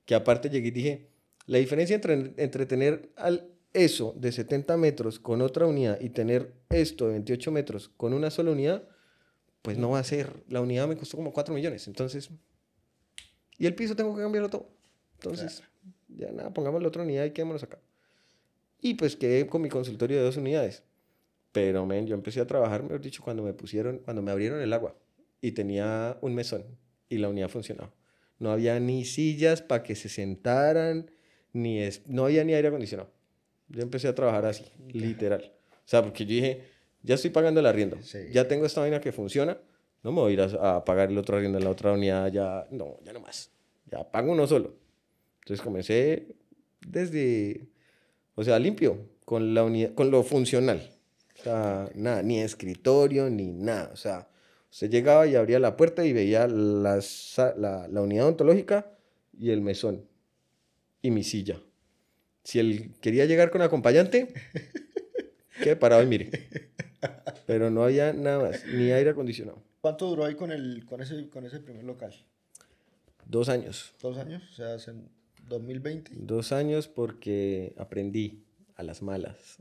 [0.04, 1.10] Que aparte llegué y dije,
[1.46, 6.52] la diferencia entre, entre tener al, eso de 70 metros con otra unidad y tener
[6.70, 8.82] esto de 28 metros con una sola unidad,
[9.62, 10.44] pues no va a ser.
[10.48, 11.86] La unidad me costó como 4 millones.
[11.86, 12.30] Entonces,
[13.58, 14.68] y el piso tengo que cambiarlo todo.
[15.14, 15.62] Entonces,
[16.08, 17.78] ya nada, pongamos la otra unidad y quedémonos acá.
[18.80, 20.82] Y pues quedé con mi consultorio de dos unidades.
[21.52, 24.72] Pero, men, yo empecé a trabajar, mejor dicho, cuando me pusieron, cuando me abrieron el
[24.72, 24.96] agua
[25.40, 26.64] y tenía un mesón
[27.08, 27.92] y la unidad funcionaba.
[28.38, 31.10] No había ni sillas para que se sentaran,
[31.52, 33.12] ni es, no había ni aire acondicionado.
[33.70, 35.52] Yo empecé a trabajar así, literal.
[35.72, 36.64] O sea, porque yo dije,
[37.02, 37.98] ya estoy pagando el arriendo,
[38.30, 39.58] ya tengo esta vaina que funciona,
[40.02, 42.66] no me voy a ir a, pagar el otro arriendo en la otra unidad, ya,
[42.70, 43.50] no, ya no más.
[43.86, 44.74] Ya pago uno solo.
[45.40, 46.36] Entonces comencé
[46.86, 47.68] desde
[48.40, 50.80] o sea, limpio, con, la unidad, con lo funcional.
[51.38, 53.90] O sea, nada, ni escritorio, ni nada.
[53.92, 54.28] O sea,
[54.70, 57.00] usted llegaba y abría la puerta y veía la,
[57.56, 58.90] la unidad ontológica
[59.38, 60.06] y el mesón
[61.02, 61.60] y mi silla.
[62.44, 64.32] Si él quería llegar con acompañante,
[65.62, 66.30] qué parado y mire.
[67.46, 69.62] Pero no había nada más, ni aire acondicionado.
[69.80, 72.14] ¿Cuánto duró ahí con, el, con, ese, con ese primer local?
[73.26, 73.94] Dos años.
[74.00, 74.42] ¿Dos años?
[74.50, 74.92] O sea, hace
[75.48, 76.12] 2020.
[76.14, 79.58] Dos años porque aprendí a las malas.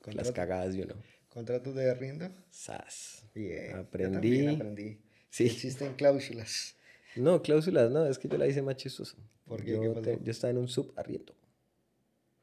[0.00, 0.94] Con las cagadas de uno.
[1.28, 2.28] ¿Contratos de arriendo?
[2.50, 3.24] Sas.
[3.34, 3.76] Bien.
[3.76, 4.44] Aprendí.
[4.44, 5.00] Yo aprendí.
[5.30, 5.46] Sí.
[5.46, 6.76] Existen cláusulas.
[7.16, 9.16] No, cláusulas no, es que yo la hice más chistosa.
[9.46, 9.72] ¿Por qué?
[9.72, 11.34] Yo, yo estaba en un subarriendo.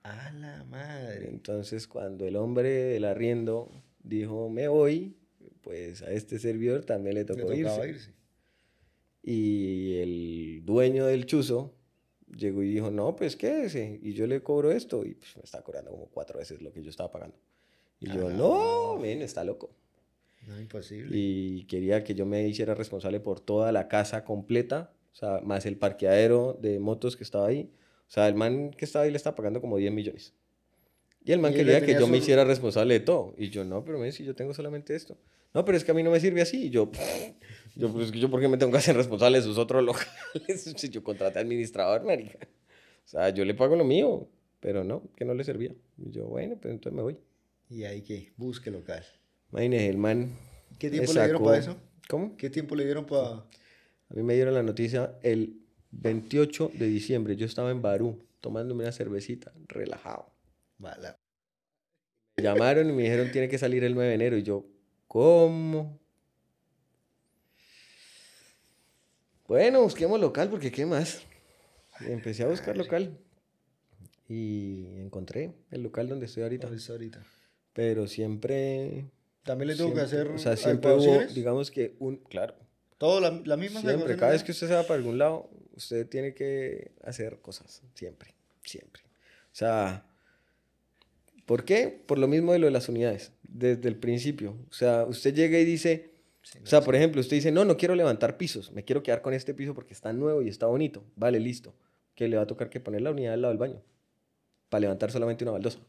[0.04, 1.30] A la madre.
[1.30, 3.72] Entonces, cuando el hombre del arriendo
[4.04, 5.18] dijo, me voy,
[5.62, 7.90] pues a este servidor también le tocó irse.
[7.90, 8.14] irse.
[9.22, 11.76] Y el dueño del chuzo
[12.36, 15.62] llegó y dijo, no, pues quédese, y yo le cobro esto, y pues me está
[15.62, 17.36] cobrando como cuatro veces lo que yo estaba pagando.
[18.00, 18.34] Y yo, ah.
[18.34, 19.72] no, men, está loco.
[20.48, 21.16] No, imposible.
[21.16, 25.66] Y quería que yo me hiciera responsable por toda la casa completa, o sea, más
[25.66, 27.72] el parqueadero de motos que estaba ahí.
[28.10, 30.34] O sea, el man que estaba ahí le estaba pagando como 10 millones.
[31.24, 33.36] Y el man quería que yo me hiciera responsable de todo.
[33.38, 35.16] Y yo, no, pero si yo tengo solamente esto.
[35.54, 36.66] No, pero es que a mí no me sirve así.
[36.66, 36.90] Y yo,
[37.76, 40.74] yo, pues, yo, ¿por qué me tengo que hacer responsable de sus otros locales?
[40.76, 42.40] si yo contraté administrador, marica.
[42.42, 44.28] O sea, yo le pago lo mío,
[44.60, 45.76] pero no, que no le servía.
[45.98, 47.20] Y yo, bueno, pues entonces me voy.
[47.70, 48.34] ¿Y ahí qué?
[48.38, 49.06] Busque local.
[49.52, 50.36] Imagínese, el man.
[50.80, 51.78] ¿Qué tiempo le dieron para eso?
[52.08, 52.36] ¿Cómo?
[52.38, 53.46] ¿Qué tiempo le dieron para.?
[54.10, 55.60] A mí me dieron la noticia el
[55.92, 57.36] 28 de diciembre.
[57.36, 60.32] Yo estaba en Barú tomándome una cervecita, relajado.
[60.78, 64.38] Me llamaron y me dijeron tiene que salir el 9 de enero.
[64.38, 64.66] Y yo,
[65.08, 66.00] ¿cómo?
[69.48, 71.24] Bueno, busquemos local porque ¿qué más?
[72.02, 73.18] Empecé a buscar local
[74.30, 76.68] y encontré el local donde estoy ahorita.
[76.68, 77.26] ahorita?
[77.74, 79.06] Pero siempre...
[79.44, 80.28] También le tengo que hacer...
[80.28, 82.18] O sea, siempre hubo, digamos que un...
[82.18, 82.56] Claro.
[83.00, 85.50] Todo la, la misma Siempre, cada vez que usted se va para algún lado,
[85.80, 87.82] usted tiene que hacer cosas.
[87.96, 89.02] Siempre, siempre.
[89.52, 90.06] O sea,
[91.46, 92.02] ¿por qué?
[92.06, 94.56] Por lo mismo de lo de las unidades, desde el principio.
[94.70, 96.12] O sea, usted llega y dice,
[96.62, 99.34] o sea, por ejemplo, usted dice, no, no quiero levantar pisos, me quiero quedar con
[99.34, 101.04] este piso porque está nuevo y está bonito.
[101.16, 101.74] Vale, listo.
[102.14, 103.82] Que le va a tocar que poner la unidad al lado del baño
[104.70, 105.80] para levantar solamente una baldosa.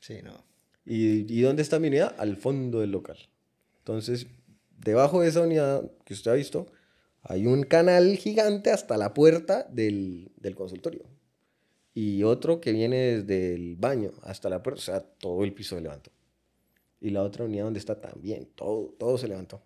[0.00, 0.44] Sí, no.
[0.86, 2.14] ¿Y, ¿Y dónde está mi unidad?
[2.18, 3.18] Al fondo del local.
[3.78, 4.26] Entonces,
[4.78, 6.66] debajo de esa unidad que usted ha visto,
[7.22, 11.04] hay un canal gigante hasta la puerta del, del consultorio.
[11.94, 15.76] Y otro que viene desde el baño hasta la puerta, o sea, todo el piso
[15.76, 16.10] se levantó.
[17.00, 19.62] Y la otra unidad donde está también, todo, todo se levantó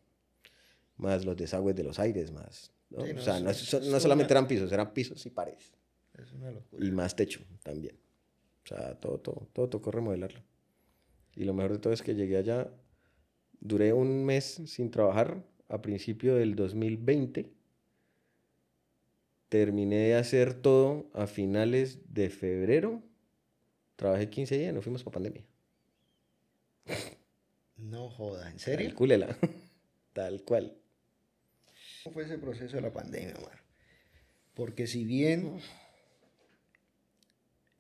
[0.97, 2.73] más los desagües de los aires, más.
[2.91, 3.03] ¿no?
[3.03, 5.73] o sea, no, solamente eran pisos, eran pisos y paredes.
[6.15, 6.85] Es una locura.
[6.85, 7.97] Y más techo también.
[8.65, 10.41] O sea, todo, todo, todo tocó remodelarlo.
[11.35, 12.71] Y lo mejor de todo es que llegué allá,
[13.61, 17.53] duré un mes sin trabajar a principio del 2020.
[19.49, 23.03] Terminé de hacer todo a finales de febrero.
[23.97, 25.45] Trabajé 15 días y nos fuimos para pandemia.
[27.77, 28.87] No joda, ¿en serio?
[28.89, 29.37] Calcúlela.
[30.13, 30.77] Tal cual.
[32.03, 33.63] ¿Cómo fue ese proceso de la pandemia, Omar?
[34.55, 35.61] Porque si bien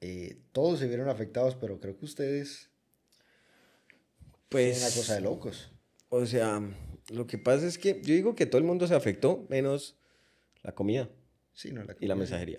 [0.01, 2.70] eh, todos se vieron afectados, pero creo que ustedes...
[4.49, 4.79] Pues...
[4.79, 5.72] una cosa de locos.
[6.09, 6.61] O sea,
[7.09, 9.97] lo que pasa es que yo digo que todo el mundo se afectó, menos
[10.62, 11.09] la comida.
[11.55, 12.59] Sí, no, la Y la mensajería.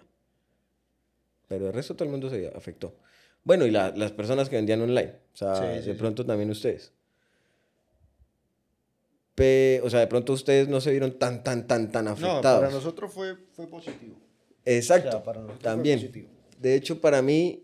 [1.47, 2.95] Pero el resto todo el mundo se afectó.
[3.43, 5.13] Bueno, y la- las personas que vendían online.
[5.33, 5.99] O sea, Sí, sí, de sí.
[5.99, 6.91] pronto también ustedes.
[9.36, 12.62] Pe- o sea, de pronto ustedes no se vieron tan, tan, tan, tan No, afectados.
[12.62, 14.15] para nosotros fue, fue positivo.
[14.65, 15.10] Exacto.
[15.10, 15.99] O sea, para nosotros fue también.
[15.99, 16.29] positivo.
[16.60, 17.63] De hecho, para mí,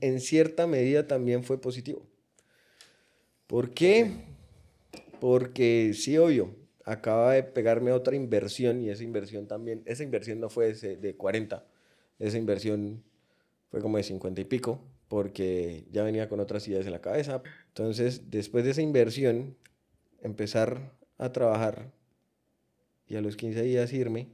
[0.00, 2.06] en cierta medida también fue positivo.
[3.48, 4.12] ¿Por qué?
[5.20, 6.54] Porque sí, obvio,
[6.84, 10.96] acaba de pegarme otra inversión y esa inversión también, esa inversión no fue de ese-
[10.96, 11.66] de 40,
[12.18, 13.04] esa inversión
[13.70, 17.42] fue como de 50 y pico, porque ya venía con otras ideas en la cabeza.
[17.68, 19.56] Entonces, después de esa inversión,
[20.22, 21.92] empezar a trabajar
[23.08, 24.28] y a los 15 días irme,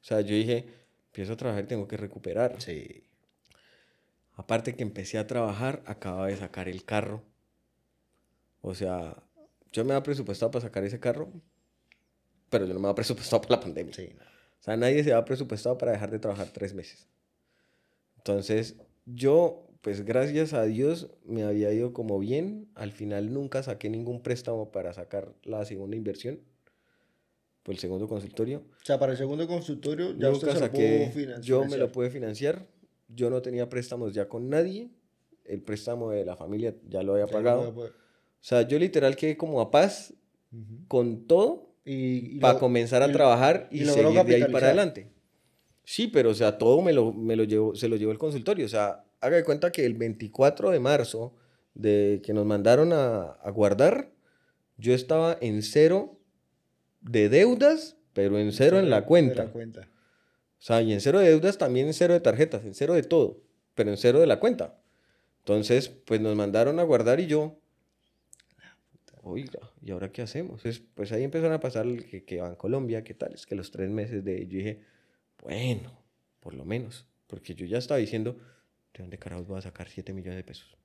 [0.00, 0.66] o sea, yo dije,
[1.06, 2.60] empiezo a trabajar y tengo que recuperar.
[2.62, 3.04] Sí.
[4.34, 7.22] Aparte que empecé a trabajar, acababa de sacar el carro.
[8.62, 9.22] O sea,
[9.72, 11.32] yo me había presupuestado para sacar ese carro,
[12.50, 13.94] pero yo no me había presupuestado para la pandemia.
[13.94, 14.10] Sí.
[14.60, 17.08] O sea, nadie se había presupuestado para dejar de trabajar tres meses.
[18.18, 22.68] Entonces, yo, pues gracias a Dios, me había ido como bien.
[22.74, 26.40] Al final nunca saqué ningún préstamo para sacar la segunda inversión,
[27.62, 28.58] por el segundo consultorio.
[28.82, 31.58] O sea, para el segundo consultorio ya usted Nunca se lo saqué, pudo finan- yo
[31.60, 31.92] me lo financiar.
[31.92, 32.66] pude financiar.
[33.08, 34.90] Yo no tenía préstamos ya con nadie.
[35.44, 37.74] El préstamo de la familia ya lo había Ya lo pagado.
[37.74, 37.90] puede-
[38.42, 40.12] O sea, yo literal quedé como a paz
[40.88, 45.08] con todo Y, y para comenzar a y- trabajar y, seguir de ahí para adelante.
[45.84, 48.66] Sí, pero o sea, todo me lo, me lo llevó, se lo llevó el consultorio.
[48.66, 51.34] O sea, haga de cuenta que el 24 de marzo
[51.74, 54.10] de que nos mandaron a, a guardar,
[54.76, 56.18] yo estaba en cero
[57.00, 59.46] de deudas, pero en cero en la cuenta.
[59.50, 59.80] cuenta.
[59.82, 63.02] O sea, y en cero de deudas también en cero de tarjetas, en cero de
[63.02, 63.40] todo,
[63.74, 64.78] pero en cero de la cuenta.
[65.38, 67.58] Entonces, pues nos mandaron a guardar y yo,
[69.22, 70.64] oiga, ¿y ahora qué hacemos?
[70.64, 73.54] Entonces, pues ahí empezaron a pasar que, que va en Colombia, qué tal, es que
[73.54, 74.80] los tres meses de, yo dije,
[75.42, 75.92] bueno,
[76.40, 78.36] por lo menos, porque yo ya estaba diciendo,
[78.92, 80.76] ¿de dónde carajos voy a sacar 7 millones de pesos?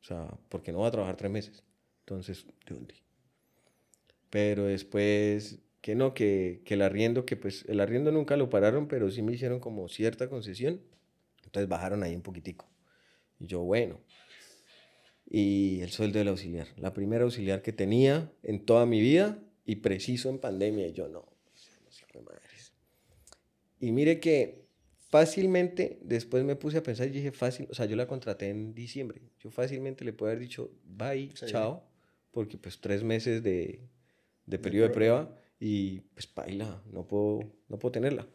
[0.00, 1.64] O sea, porque no voy a trabajar tres meses.
[2.00, 2.94] Entonces, ¿de dónde?
[4.30, 8.88] Pero después, que no, que, que el arriendo, que pues el arriendo nunca lo pararon,
[8.88, 10.80] pero sí me hicieron como cierta concesión.
[11.44, 12.68] Entonces bajaron ahí un poquitico.
[13.38, 14.00] Y yo, bueno.
[15.34, 16.68] Y el sueldo del auxiliar.
[16.76, 20.88] La primera auxiliar que tenía en toda mi vida y preciso en pandemia.
[20.88, 22.74] Y yo, no, no qué madres.
[23.80, 24.66] Y mire que
[25.08, 28.74] fácilmente, después me puse a pensar y dije, fácil, o sea, yo la contraté en
[28.74, 29.22] diciembre.
[29.40, 31.46] Yo fácilmente le puedo haber dicho, bye, Sí.
[31.46, 31.82] chao,
[32.30, 33.80] porque pues tres meses de,
[34.44, 38.28] de periodo de prueba y pues baila, no puedo, no puedo tenerla.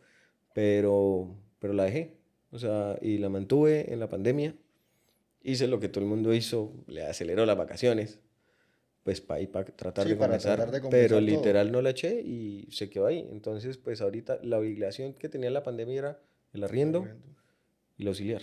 [0.56, 2.18] Pero, pero la dejé,
[2.50, 4.56] o sea, y la mantuve en la pandemia.
[5.42, 8.20] Hice lo que todo el mundo hizo, le aceleró las vacaciones,
[9.04, 11.22] pues para para tratar, Sí, de para tratar de pero todo.
[11.22, 13.26] literal no la eché y se quedó ahí.
[13.32, 16.22] Entonces, pues ahorita la obligación que tenía la pandemia era
[16.54, 17.08] el arriendo
[17.98, 18.42] y el auxiliar.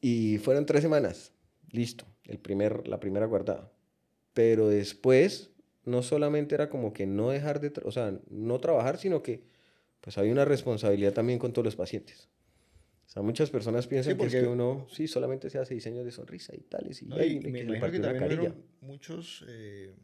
[0.00, 1.32] Y fueron tres semanas,
[1.70, 3.72] listo, el primer, la primera guardada.
[4.34, 5.50] Pero después,
[5.84, 9.44] no solamente era como que no dejar de, o sea, no trabajar, sino que
[10.00, 12.28] pues había una responsabilidad también con todos los pacientes.
[13.12, 16.10] O sea, muchas personas piensan que es que uno, sí, solamente se hace diseño de
[16.10, 19.94] sonrisa y tales, y, No, y que me imagino que también muchos eh,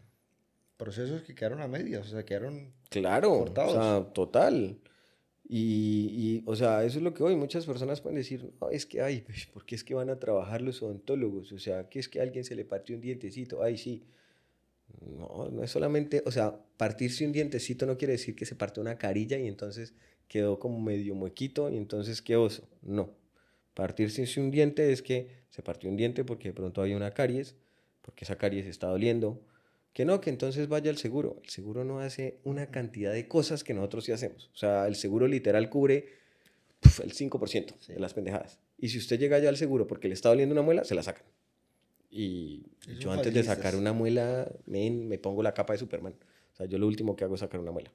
[0.77, 2.75] procesos que quedaron a medias, o sea, quedaron...
[2.91, 3.73] Claro, o cortados.
[3.73, 4.79] sea, total.
[5.49, 8.85] Y, y, o sea, eso es lo que hoy muchas personas pueden decir, no, es
[8.85, 11.53] que, ay, pues, ¿por qué es que van a trabajar los odontólogos?
[11.53, 13.63] O sea, que es que a alguien se le partió un dientecito?
[13.63, 14.05] Ay, sí.
[15.01, 18.83] No, no es solamente, o sea, partirse un dientecito no quiere decir que se partió
[18.83, 19.95] una carilla y entonces
[20.29, 22.69] quedó como medio muequito y entonces qué oso.
[22.83, 23.11] No.
[23.75, 27.55] Partirse un diente es que se partió un diente porque de pronto había una caries,
[28.03, 29.41] porque esa caries está doliendo.
[29.93, 31.41] Que no, que entonces vaya al seguro.
[31.43, 34.51] El seguro no hace una cantidad de cosas que nosotros sí hacemos.
[34.55, 36.07] O sea, el seguro literal cubre
[36.81, 37.95] puf, el 5% Sí.
[37.95, 38.61] de las pendejadas.
[38.79, 41.03] Y si usted llega ya al seguro porque le está doliendo una muela, se la
[41.03, 41.25] sacan.
[42.11, 42.63] Y
[43.01, 46.15] yo antes de sacar una muela, men, me pongo la capa de Superman.
[46.53, 47.91] O sea, yo lo último que hago es sacar una muela.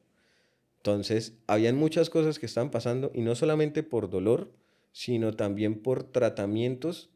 [0.85, 4.51] Entonces, habían muchas cosas que estaban pasando y no solamente por dolor,
[4.91, 7.09] sino también por tratamientos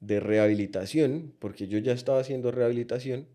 [0.00, 3.28] de rehabilitación, porque yo ya estaba haciendo rehabilitación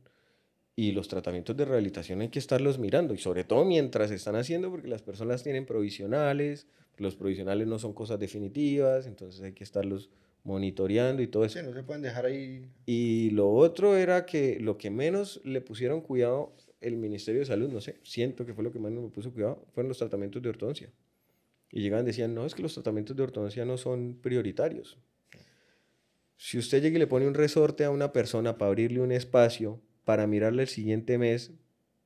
[0.76, 4.70] y los tratamientos de rehabilitación hay que estarlos mirando y sobre todo mientras están haciendo
[4.70, 10.10] porque las personas tienen provisionales, los provisionales no son cosas definitivas, entonces hay que estarlos
[10.44, 11.58] monitoreando y todo eso.
[11.58, 12.70] Sí, no se pueden dejar ahí...
[12.86, 16.52] Y lo otro era que lo que menos le pusieron cuidado
[16.82, 19.66] el Ministerio de Salud, no sé, siento que fue lo que menos me puso cuidado,
[19.74, 20.92] fueron los tratamientos de ortodoncia.
[21.72, 24.98] Y llegaban y decían, no, es que los tratamientos de ortodoncia no son prioritarios.
[26.38, 29.82] Si usted llega y le pone un resorte a una persona para abrirle un espacio,
[30.06, 31.52] para mirarle el siguiente mes,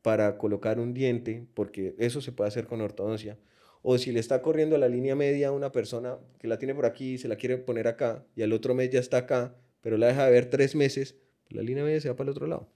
[0.02, 3.38] para colocar un diente, porque eso se puede hacer con ortodoncia,
[3.84, 6.86] o si le está corriendo la línea media a una persona que la tiene por
[6.86, 9.98] aquí y se la quiere poner acá, y al otro mes ya está acá, pero
[9.98, 12.48] la deja de ver tres meses, pues la línea media se va para el otro
[12.48, 12.70] lado.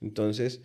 [0.00, 0.62] Entonces,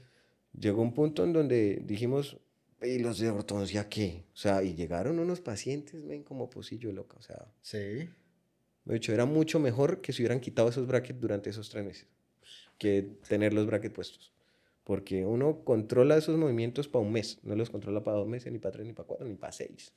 [0.57, 2.37] llegó un punto en donde dijimos,
[2.81, 4.25] ¿y los de ortodoncia qué?
[4.33, 7.47] O sea, y llegaron unos pacientes, ven, como pocillo loca, o sea.
[7.61, 8.09] Sí.
[8.85, 12.07] De hecho, era mucho mejor que se hubieran quitado esos brackets durante esos tres meses
[12.81, 14.33] que tener los brackets puestos.
[14.83, 18.57] Porque uno controla esos movimientos para un mes, no los controla para dos meses, ni
[18.57, 19.93] para tres, ni para cuatro, ni para seis.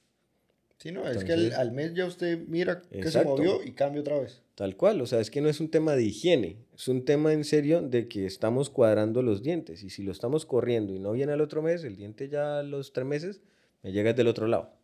[0.85, 4.19] Sí, no, es que al, mes ya usted mira que se movió y cambia otra
[4.19, 4.43] vez.
[4.55, 7.33] Tal cual, o sea, es que no es un tema de higiene, es un tema
[7.33, 11.13] en serio de que estamos cuadrando los dientes y si lo estamos corriendo y no
[11.13, 13.41] viene al otro mes, el diente ya a los tres meses
[13.83, 14.75] me llega del otro lado.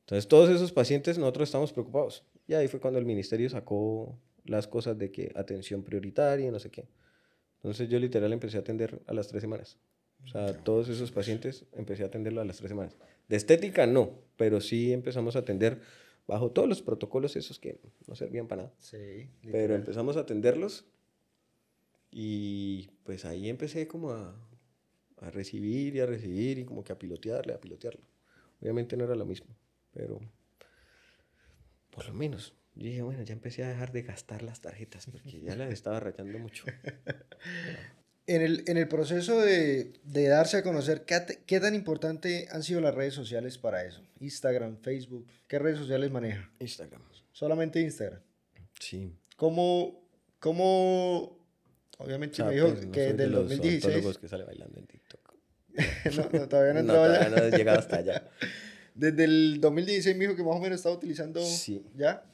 [0.00, 2.24] Entonces, todos esos pacientes nosotros estamos preocupados.
[2.48, 6.70] Y ahí fue cuando el ministerio sacó las cosas de que atención prioritaria, no sé
[6.70, 6.88] qué.
[7.58, 9.78] Entonces, yo literal empecé a atender a las tres semanas.
[10.24, 12.96] O sea, todos esos pacientes empecé a atenderlos a las tres semanas.
[13.30, 15.80] De estética no, pero sí empezamos a atender
[16.26, 18.74] bajo todos los protocolos esos que no servían para nada.
[18.80, 19.30] Sí.
[19.52, 20.84] Pero empezamos a atenderlos
[22.10, 24.36] y pues ahí empecé como a,
[25.18, 28.02] a recibir y a recibir y como que a pilotearle, a pilotearlo.
[28.60, 29.54] Obviamente no era lo mismo,
[29.92, 30.18] pero
[31.90, 32.56] por lo menos.
[32.74, 36.00] Yo dije, bueno, ya empecé a dejar de gastar las tarjetas porque ya las estaba
[36.00, 36.64] rayando mucho.
[38.26, 42.62] En el, en el proceso de, de, darse a conocer, ¿qué, ¿qué, tan importante han
[42.62, 44.02] sido las redes sociales para eso?
[44.20, 46.48] Instagram, Facebook, ¿qué redes sociales maneja?
[46.60, 47.02] Instagram.
[47.32, 48.20] Solamente Instagram.
[48.78, 49.12] Sí.
[49.36, 50.04] ¿Cómo,
[50.38, 51.38] cómo
[51.98, 54.18] obviamente me dijo pues, que desde el 2016...
[54.18, 55.34] que sale bailando en TikTok.
[56.32, 58.28] no, todavía no, no todavía no he llegado hasta allá.
[58.94, 61.42] Desde el 2016 me dijo que más o menos estaba utilizando...
[61.42, 61.86] Sí.
[61.96, 62.24] ¿Ya?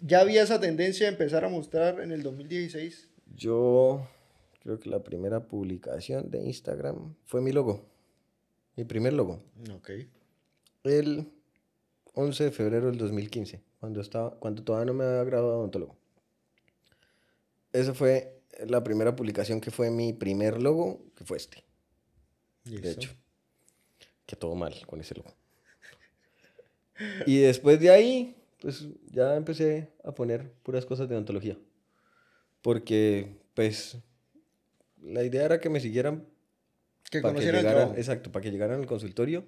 [0.00, 3.08] ¿Ya había esa tendencia de empezar a mostrar en el 2016?
[3.34, 4.06] Yo
[4.64, 7.84] creo que la primera publicación de Instagram fue mi logo.
[8.76, 9.40] Mi primer logo.
[9.72, 9.90] Ok.
[10.82, 11.30] El
[12.14, 15.96] 11 de febrero del 2015, cuando, estaba, cuando todavía no me había graduado de odontólogo.
[17.72, 21.62] Esa fue la primera publicación que fue mi primer logo, que fue este.
[22.64, 23.10] De hecho,
[24.24, 25.32] que todo mal con ese logo.
[27.26, 31.58] Y después de ahí, pues ya empecé a poner puras cosas de odontología.
[32.62, 33.98] Porque, pues,
[35.04, 36.26] la idea era que me siguieran.
[37.10, 39.46] Que para que llegaran, Exacto, para que llegaran al consultorio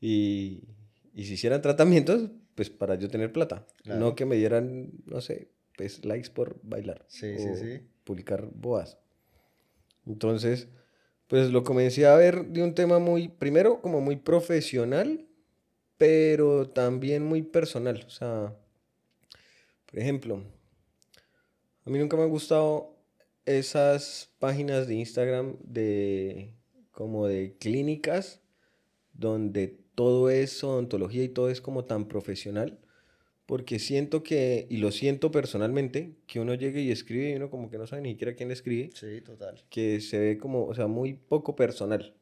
[0.00, 0.64] y,
[1.14, 3.66] y se hicieran tratamientos, pues para yo tener plata.
[3.84, 7.04] No que me dieran, no sé, pues likes por bailar.
[7.08, 7.80] Sí, sí, sí.
[8.04, 8.98] Publicar boas.
[10.06, 10.68] Entonces,
[11.28, 15.26] pues lo comencé a ver de un tema muy, primero como muy profesional,
[15.96, 18.04] pero también muy personal.
[18.06, 18.54] O sea,
[19.86, 20.42] por ejemplo,
[21.84, 22.91] a mí nunca me han gustado
[23.44, 26.54] esas páginas de Instagram de
[26.90, 28.40] como de clínicas
[29.12, 32.78] donde todo es odontología y todo es como tan profesional
[33.46, 37.68] porque siento que, y lo siento personalmente, que uno llegue y escribe y uno como
[37.68, 38.90] que no sabe ni siquiera quién le escribe.
[38.94, 39.62] Sí, total.
[39.68, 42.14] Que se ve como, o sea, muy poco personal.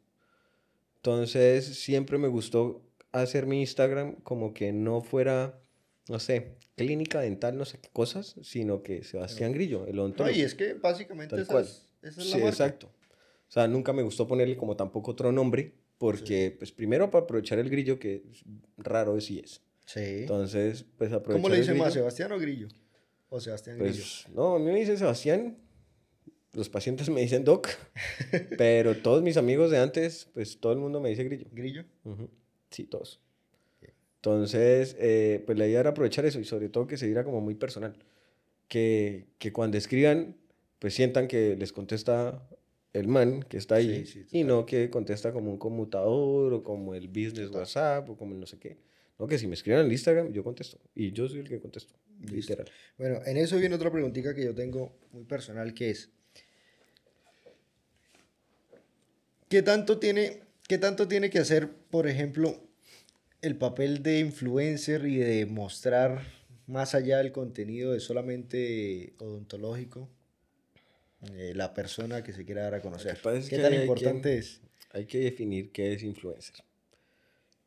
[0.97, 5.61] Entonces, siempre me gustó hacer mi Instagram como que no fuera,
[6.11, 10.33] no sé, clínica dental, no sé qué cosas, sino que Sebastián Grillo, el odontólogo.
[10.35, 12.89] No, y es que básicamente esa es, la sí, exacto.
[12.89, 17.61] O sea, nunca me gustó ponerle como tampoco otro nombre, porque, pues, primero para aprovechar
[17.61, 18.25] el grillo, que
[18.77, 19.63] raro sí es.
[19.87, 20.01] Sí.
[20.01, 22.67] Entonces, pues, aprovechar ¿Cómo le dicen más, Sebastián o Grillo?
[23.29, 24.35] O Sebastián pues, Grillo.
[24.35, 25.59] No, a mí me dicen Sebastián,
[26.55, 27.69] los pacientes me dicen Doc,
[28.59, 31.47] pero todos mis amigos de antes, pues, todo el mundo me dice Grillo.
[31.53, 31.85] ¿Grillo?
[32.71, 33.21] Sí, todos.
[34.23, 37.41] Entonces, eh, pues la idea era aprovechar eso y sobre todo que se diera como
[37.41, 37.97] muy personal.
[38.69, 40.37] Que, que cuando escriban,
[40.79, 42.47] pues sientan que les contesta
[42.93, 47.09] el man que está ahí y no que contesta como un conmutador o como el
[47.09, 48.79] business WhatsApp o como el no sé qué.
[49.19, 50.79] No, que si me escriben al Instagram, yo contesto.
[50.95, 52.71] Y yo soy el que contesto, literal.
[52.97, 56.11] Bueno, en eso viene otra preguntita que yo tengo muy personal, que es,
[59.49, 62.70] ¿qué tanto tiene, qué tanto tiene que hacer, por ejemplo,
[63.43, 66.23] el papel de influencer y de mostrar
[66.67, 70.09] más allá del contenido de solamente odontológico
[71.33, 73.19] eh, la persona que se quiera dar a conocer.
[73.49, 74.61] ¿Qué tan importante es?
[74.93, 76.57] Hay que definir qué es influencer.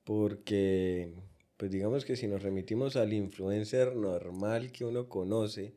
[0.04, 1.14] Porque,
[1.58, 5.74] pues digamos que si nos remitimos al influencer normal que uno conoce,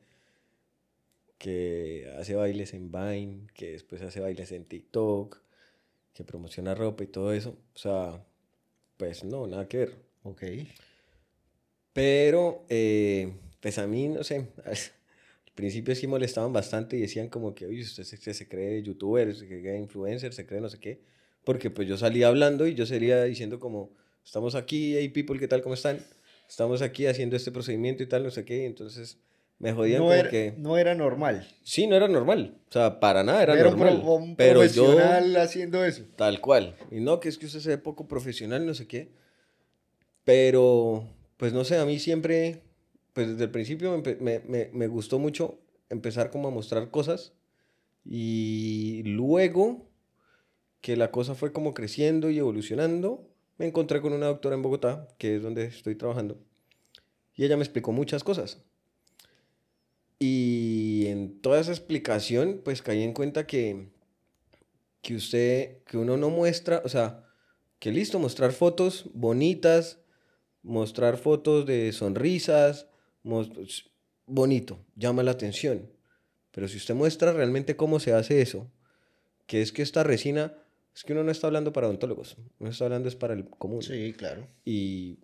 [1.38, 5.42] que hace bailes en Vine, que después hace bailes en TikTok,
[6.14, 8.24] que promociona ropa y todo eso, o sea,
[8.97, 9.94] pues no, nada que ver.
[10.22, 10.42] Ok.
[11.92, 17.55] Pero, eh, pues a mí, no sé, al principio sí molestaban bastante y decían como
[17.55, 21.01] que, oye, usted se, cree youtuber, se cree influencer, se cree no sé qué.
[21.44, 23.90] Porque pues yo salía hablando y yo salía diciendo como,
[24.24, 25.62] estamos aquí, hey people, ¿qué tal?
[25.62, 26.05] ¿Cómo están?
[26.49, 28.66] Estamos aquí haciendo este procedimiento y tal, no sé qué.
[28.66, 29.18] Entonces,
[29.59, 30.54] me jodían no era, que...
[30.59, 31.46] no era normal.
[31.62, 32.59] Sí, no era normal.
[32.68, 34.02] O sea, para nada era, normal.
[34.04, 34.84] un pero yo...
[34.84, 36.04] profesional haciendo eso.
[36.16, 36.76] Tal cual.
[36.90, 39.12] Y no, que es que usted se ve poco profesional, no sé qué.
[40.24, 42.62] Pero, pues no sé, a mí siempre,
[43.12, 47.32] pues desde el principio me, me- me- me gustó mucho empezar como a mostrar cosas.
[48.04, 49.88] Y luego
[50.80, 53.28] que la cosa fue como creciendo y evolucionando,
[53.59, 56.38] me encontré con una doctora en Bogotá, que es donde estoy trabajando.
[57.34, 58.62] Y ella me explicó muchas cosas.
[60.19, 63.91] Y en toda esa explicación, pues caí en cuenta que,
[65.03, 67.25] que usted, que uno no muestra, o sea,
[67.79, 70.01] que listo, mostrar fotos bonitas,
[70.62, 72.89] mostrar fotos de sonrisas,
[73.23, 73.91] mos-
[74.27, 75.91] bonito, llama la atención.
[76.53, 78.71] Pero si usted muestra realmente cómo se hace eso,
[79.47, 80.55] que es que esta resina,
[80.95, 83.83] es que uno no está hablando para odontólogos, uno está hablando es para el común.
[83.83, 84.49] Sí, claro.
[84.64, 85.19] Y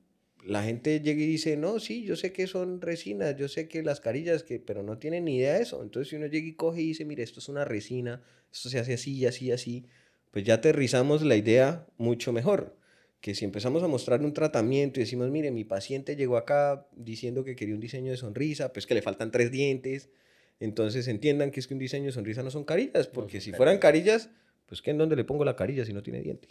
[0.45, 3.83] la gente llega y dice, no, sí, yo sé que son resinas, yo sé que
[3.83, 5.83] las carillas, que, pero no tienen ni idea de eso.
[5.83, 8.23] Entonces, si uno llega y coge y dice, mire, esto es una resina,
[8.53, 9.87] esto se hace así, así, así,
[10.31, 12.77] pues ya aterrizamos la idea mucho mejor.
[13.21, 17.45] Que si empezamos a mostrar un tratamiento y decimos, mire, mi paciente llegó acá diciendo
[17.45, 20.11] que quería un diseño de sonrisa, pues que le faltan tres dientes.
[20.59, 23.79] Entonces entiendan que es que un diseño de sonrisa no son carillas, porque si fueran
[23.79, 24.31] carillas,
[24.67, 26.49] pues que en dónde le pongo la carilla si no tiene diente.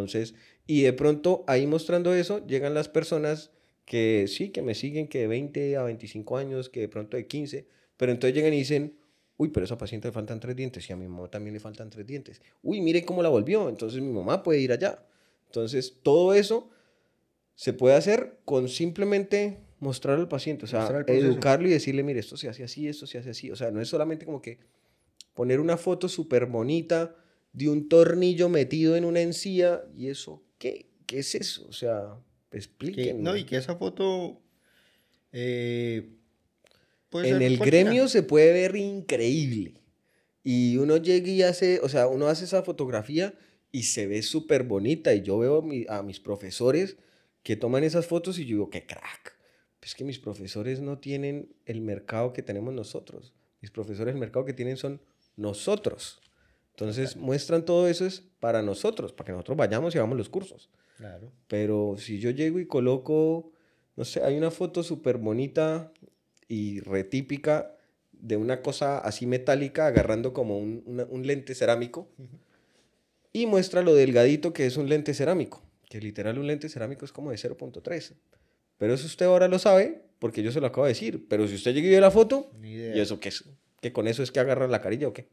[0.00, 0.34] Entonces,
[0.66, 3.50] y de pronto ahí mostrando eso, llegan las personas
[3.84, 7.26] que sí, que me siguen, que de 20 a 25 años, que de pronto de
[7.26, 7.66] 15,
[7.96, 8.96] pero entonces llegan y dicen,
[9.36, 11.60] uy, pero a esa paciente le faltan tres dientes y a mi mamá también le
[11.60, 12.42] faltan tres dientes.
[12.62, 15.06] Uy, mire cómo la volvió, entonces mi mamá puede ir allá.
[15.46, 16.70] Entonces, todo eso
[17.54, 22.36] se puede hacer con simplemente mostrar al paciente, o sea, educarlo y decirle, mire, esto
[22.36, 23.50] se hace así, esto se hace así.
[23.50, 24.58] O sea, no es solamente como que
[25.34, 27.14] poner una foto súper bonita
[27.56, 30.90] de un tornillo metido en una encía y eso, ¿qué?
[31.06, 31.66] ¿Qué es eso?
[31.68, 32.16] O sea,
[32.50, 33.22] Que- explíquenme.
[33.22, 34.40] no, y que esa foto.
[35.32, 36.10] eh,
[37.12, 37.64] en el cualquiera.
[37.90, 39.80] gremio se puede ver increíble.
[40.44, 43.34] Y uno llega y hace, o sea, uno hace esa fotografía
[43.72, 45.14] y se ve súper bonita.
[45.14, 46.96] Y yo veo a, mi- a mis profesores
[47.42, 49.36] que toman esas fotos y yo digo, qué crack.
[49.82, 53.32] Es que mis profesores no tienen el mercado que tenemos nosotros.
[53.60, 55.00] Mis profesores el mercado que tienen son
[55.36, 56.20] nosotros.
[56.78, 60.68] Entonces muestran todo eso es para nosotros, para que nosotros vayamos y hagamos los cursos.
[60.98, 61.32] Claro.
[61.48, 63.50] Pero si yo llego y coloco,
[63.96, 65.90] no sé, hay una foto súper bonita
[66.48, 67.74] y retípica
[68.12, 72.08] de una cosa así metálica agarrando como un, una- un lente cerámico
[73.32, 77.12] y muestra lo delgadito que es un lente cerámico, que literal un lente cerámico es
[77.12, 78.12] como de 0.3.
[78.78, 81.26] Pero eso usted ahora lo sabe porque yo se lo acabo de decir.
[81.28, 82.50] Pero si usted llega y ve la foto.
[82.62, 83.44] ¿y eso qué es?
[83.80, 85.28] ¿Que con eso es que agarra la carilla o qué?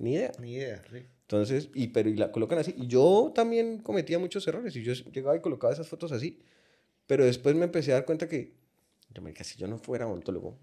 [0.00, 0.32] Ni idea.
[0.40, 0.98] Ni idea, sí.
[1.22, 2.74] Entonces, y, pero y la colocan así.
[2.76, 4.74] Y yo también cometía muchos errores.
[4.76, 6.40] Y yo llegaba y colocaba esas fotos así.
[7.06, 8.54] Pero después me empecé a dar cuenta que,
[9.14, 10.58] yo me si yo no fuera odontólogo,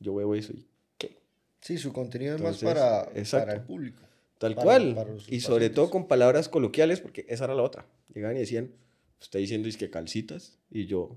[0.00, 0.66] yo veo eso y
[0.98, 1.18] ¿qué?
[1.60, 3.46] Sí, su contenido es más Entonces, para, exacto.
[3.46, 4.02] para el público.
[4.38, 4.94] Tal Para- cual.
[4.94, 5.74] para y sobre pacientes.
[5.74, 7.86] todo con palabras coloquiales, porque esa era la otra.
[8.12, 8.72] Llegaban y decían,
[9.20, 10.58] está diciendo es que calcitas.
[10.70, 11.16] Y yo,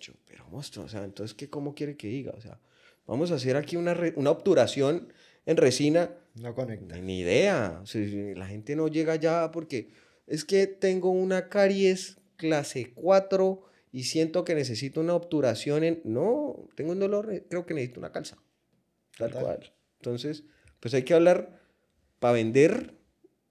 [0.00, 2.32] yo, pero monstruo, o sea, entonces, ¿qué, ¿cómo quiere que diga?
[2.36, 2.60] O sea,
[3.06, 5.12] vamos a hacer aquí una, re- una obturación
[5.46, 6.10] en resina.
[6.34, 6.96] No conecta.
[6.98, 7.80] Ni idea.
[7.82, 8.02] O sea,
[8.36, 9.90] la gente no llega ya porque
[10.26, 13.62] es que tengo una caries clase 4
[13.92, 16.00] y siento que necesito una obturación en...
[16.04, 18.38] No, tengo un dolor, eh, creo que necesito una calza.
[19.18, 19.44] Tal Total.
[19.44, 19.72] cual.
[19.98, 20.44] Entonces,
[20.80, 21.60] pues hay que hablar
[22.18, 22.94] para vender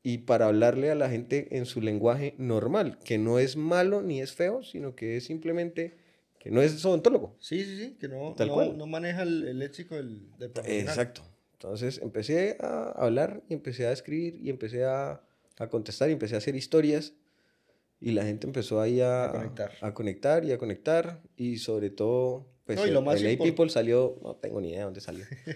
[0.03, 4.19] y para hablarle a la gente en su lenguaje normal, que no es malo ni
[4.19, 5.97] es feo, sino que es simplemente
[6.39, 7.35] que no es odontólogo.
[7.39, 8.77] Sí, sí, sí, que no, Tal no, cual.
[8.77, 10.87] no maneja el, el léxico del, del profesional.
[10.89, 11.21] Exacto.
[11.61, 15.21] Entonces empecé a hablar y empecé a escribir y empecé a,
[15.59, 17.13] a contestar y empecé a hacer historias
[17.99, 19.71] y la gente empezó ahí a, A conectar.
[19.81, 23.69] a conectar y a conectar y sobre todo pues No, y el, lo más A-People
[23.69, 25.23] salió, no tengo ni idea de dónde salió.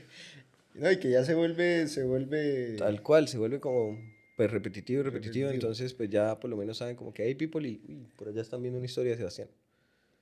[0.75, 2.75] No, y que ya se vuelve, se vuelve...
[2.77, 3.97] Tal cual, se vuelve como
[4.35, 5.49] pues repetitivo repetitivo, Repetitivo.
[5.51, 8.41] entonces pues ya por lo menos saben como que hay people y uy, por allá
[8.41, 9.47] están viendo una historia de Sebastián.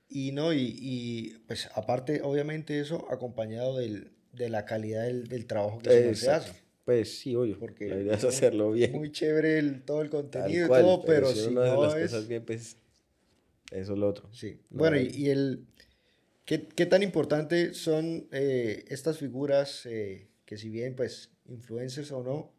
[0.07, 5.45] Y no, y, y, pues aparte, obviamente eso acompañado del, de la calidad del, del
[5.45, 6.51] trabajo que se Exacto.
[6.51, 6.63] hace.
[6.85, 8.91] Pues sí, obvio, Porque la idea es hacerlo bien.
[8.91, 12.01] Muy chévere el, todo el contenido cual, y todo, pero, si si no las es...
[12.11, 12.75] cosas bien, pues
[13.71, 14.27] eso es lo otro.
[14.33, 14.59] Sí.
[14.69, 15.65] No bueno, y, hay- y el...
[16.45, 22.21] ¿qué, qué tan importante son eh, estas figuras eh, que si bien, pues, influencers o
[22.21, 22.51] no,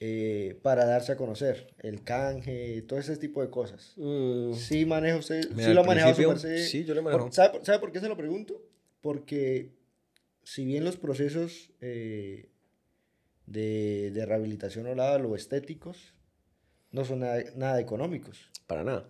[0.00, 1.74] eh, para darse a conocer?
[1.80, 3.94] El canje, todo ese tipo de cosas.
[3.96, 7.32] Mm, Sí maneja usted, Mira, sí lo ha manejado sí, yo lo manejado.
[7.32, 8.62] ¿sabe, sabe por qué se lo pregunto?
[9.00, 9.72] Porque
[10.44, 12.50] si bien los procesos eh,
[13.46, 16.14] de, de rehabilitación oral o estéticos
[16.90, 18.50] no son nada, nada económicos.
[18.66, 19.08] Para nada.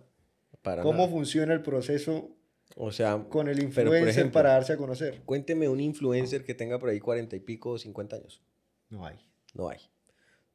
[0.61, 1.09] Para ¿Cómo nada.
[1.09, 2.35] funciona el proceso
[2.75, 5.21] O sea, con el influencer ejemplo, para darse a conocer.
[5.25, 8.41] Cuénteme un influencer que tenga por ahí 40 y pico o 50 años.
[8.89, 9.17] No hay.
[9.53, 9.79] No hay.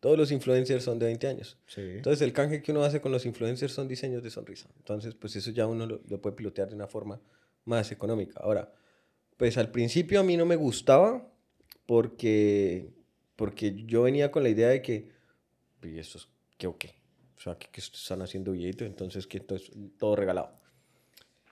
[0.00, 1.58] Todos los influencers son de 20 años.
[1.66, 1.80] Sí.
[1.80, 4.68] Entonces, el canje que uno hace con los influencers son diseños de sonrisa.
[4.78, 7.20] Entonces, pues eso ya uno lo, lo puede pilotear de una forma
[7.64, 8.40] más económica.
[8.40, 8.72] Ahora,
[9.38, 11.26] pues al principio a mí no me gustaba
[11.86, 12.90] porque,
[13.36, 15.12] porque yo venía con la idea de que,
[15.82, 16.28] ¿y estos
[16.58, 16.96] qué o qué?
[17.38, 20.58] O sea, que, que están haciendo billete, entonces que entonces todo regalado.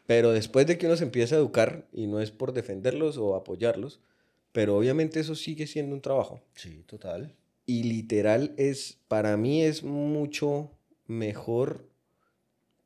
[0.04, 3.36] Pero después de que uno se empieza a educar, y no es por defenderlos o
[3.36, 4.00] apoyarlos,
[4.52, 6.42] pero obviamente eso sigue siendo un trabajo.
[6.54, 7.34] sí, total.
[7.66, 10.72] Y literal es, para mí es mucho
[11.06, 11.88] mejor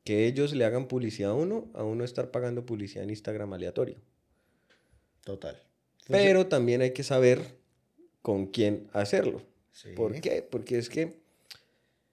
[0.03, 3.97] que ellos le hagan publicidad a uno a uno estar pagando publicidad en Instagram aleatorio.
[5.23, 5.61] Total.
[6.07, 7.57] Pero también hay que saber
[8.21, 9.41] con quién hacerlo.
[9.71, 9.89] Sí.
[9.95, 10.41] ¿Por qué?
[10.41, 11.21] Porque es que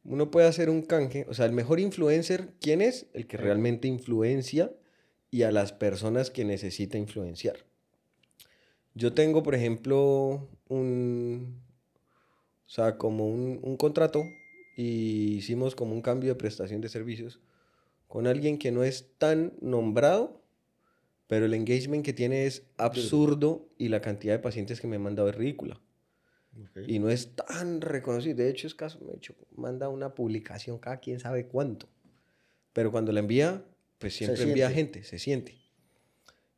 [0.05, 3.07] uno puede hacer un canje, o sea, el mejor influencer, ¿quién es?
[3.13, 4.73] El que realmente influencia
[5.31, 7.57] y a las personas que necesita influenciar.
[8.95, 11.61] Yo tengo, por ejemplo, un,
[12.67, 14.25] o sea, como un, un contrato
[14.77, 17.41] y hicimos como un cambio de prestación de servicios
[18.09, 20.41] con alguien que no es tan nombrado,
[21.29, 25.03] pero el engagement que tiene es absurdo y la cantidad de pacientes que me han
[25.03, 25.81] mandado es ridícula.
[26.61, 26.81] Ok.
[26.89, 28.35] Y no es tan reconocido.
[28.37, 31.87] De hecho, es caso, me hecho, manda una publicación cada quien sabe cuánto.
[32.72, 33.64] Pero cuando la envía,
[33.99, 35.55] pues siempre envía gente, se siente.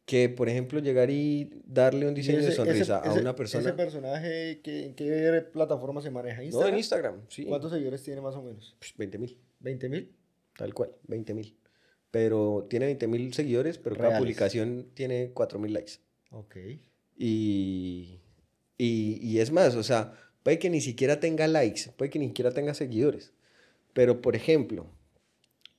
[0.07, 3.63] Que, por ejemplo, llegar y darle un diseño de ese- sonrisa ese- a una persona.
[3.65, 6.39] ¿Ese personaje que, en qué plataforma se maneja?
[6.39, 6.73] no, ¿Instagram?
[6.73, 7.45] en Instagram, sí.
[7.45, 8.77] ¿Cuántos seguidores tiene más o menos?
[8.97, 10.13] 20 mil, ¿20 mil?
[10.57, 11.57] tal cual, 20 mil.
[12.11, 14.21] Pero tiene 20 mil seguidores, pero cada Reales.
[14.21, 15.93] publicación tiene 4 mil likes.
[16.31, 16.57] Ok.
[17.17, 18.21] Y,
[18.79, 22.29] y, y es más, o sea, puede que ni siquiera tenga likes, puede que ni
[22.29, 23.33] siquiera tenga seguidores.
[23.93, 24.87] Pero, por ejemplo,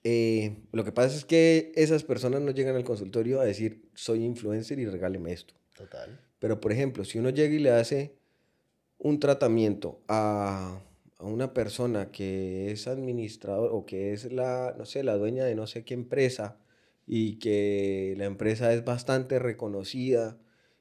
[0.04, 4.24] eh, lo que pasa es que esas personas no llegan al consultorio a decir, soy
[4.24, 5.54] influencer y regáleme esto.
[5.76, 6.20] Total.
[6.40, 8.14] Pero, por ejemplo, si uno llega y le hace
[8.98, 10.82] un tratamiento a,
[11.22, 15.56] a una persona que es administrador o que es la, no sé, la dueña de
[15.56, 16.58] no sé qué empresa
[17.08, 20.38] y que la empresa es bastante reconocida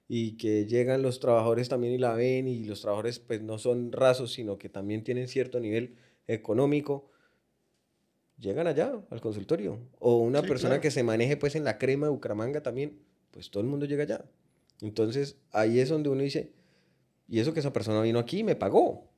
[0.08, 3.92] y que llegan los trabajadores también y la ven y los trabajadores pues no son
[3.92, 7.10] rasos, sino que también tienen cierto nivel económico,
[8.38, 9.78] llegan allá al consultorio.
[9.98, 10.80] O una Sí, persona claro.
[10.80, 14.02] que se maneje pues en la crema de Bucaramanga también, pues todo el mundo llega
[14.04, 14.24] allá.
[14.80, 16.52] Entonces ahí es donde uno dice,
[17.28, 19.09] y eso que esa persona vino aquí y me pagó.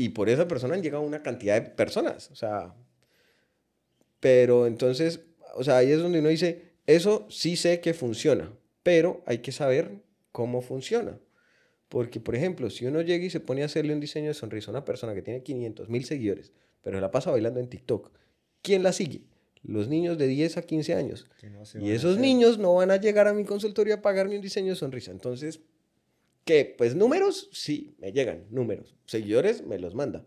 [0.00, 2.30] Y por esa persona han llegado una cantidad de personas.
[2.30, 2.74] O sea,
[4.18, 5.20] pero entonces,
[5.54, 8.50] o sea, ahí es donde uno dice, eso sí sé que funciona,
[8.82, 10.00] pero hay que saber
[10.32, 11.18] cómo funciona.
[11.90, 14.70] Porque, por ejemplo, si uno llega y se pone a hacerle un diseño de sonrisa
[14.70, 18.10] a una persona que tiene 500 mil seguidores, pero la pasa bailando en TikTok,
[18.62, 19.26] ¿quién la sigue?
[19.62, 21.28] Los niños de 10 a 15 años.
[21.42, 24.70] No Y esos niños no van a llegar a mi consultorio a pagarme un diseño
[24.70, 25.10] de sonrisa.
[25.10, 25.60] Entonces,
[26.50, 26.74] ¿qué?
[26.76, 28.96] Pues números, sí, me llegan, números.
[29.06, 30.26] Seguidores, me los manda.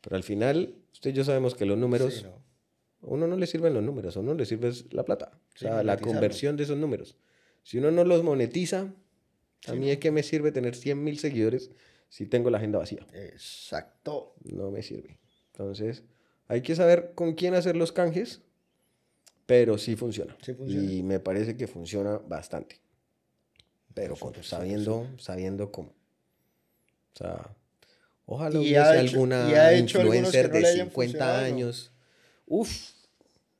[0.00, 2.30] Pero al final, usted y yo sabemos que los números, Sí, no.
[2.30, 5.38] a uno no le sirven los números, a uno le sirve es la plata.
[5.54, 7.16] O sea, la conversión de esos números.
[7.62, 8.92] Si uno no los monetiza,
[9.66, 9.86] a Sí, mí no.
[9.86, 11.70] de qué me sirve tener 100 mil seguidores
[12.08, 13.06] si tengo la agenda vacía.
[13.12, 14.34] Exacto.
[14.44, 15.20] No me sirve.
[15.52, 16.02] Entonces,
[16.48, 18.42] hay que saber con quién hacer los canjes,
[19.46, 20.36] pero sí funciona.
[20.42, 20.92] Sí funciona.
[20.92, 22.81] Y me parece que funciona bastante.
[23.94, 25.90] Pero con, sabiendo, sabiendo cómo.
[27.14, 27.54] O sea,
[28.26, 31.44] ojalá Y hubiese alguna hecho influencer no de hayan 50 funcionado.
[31.44, 31.92] años.
[32.46, 32.70] Uf,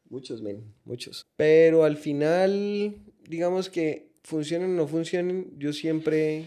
[0.09, 1.26] muchos, men, muchos.
[1.37, 2.97] Pero al final,
[3.28, 6.47] digamos que funcionen o no funcionen, yo siempre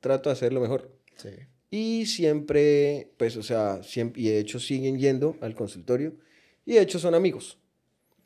[0.00, 0.90] trato de hacerlo mejor.
[1.16, 1.30] Sí.
[1.70, 6.14] Y siempre, pues, o sea, siempre, y de hecho siguen yendo al consultorio
[6.66, 7.58] y de hecho son amigos.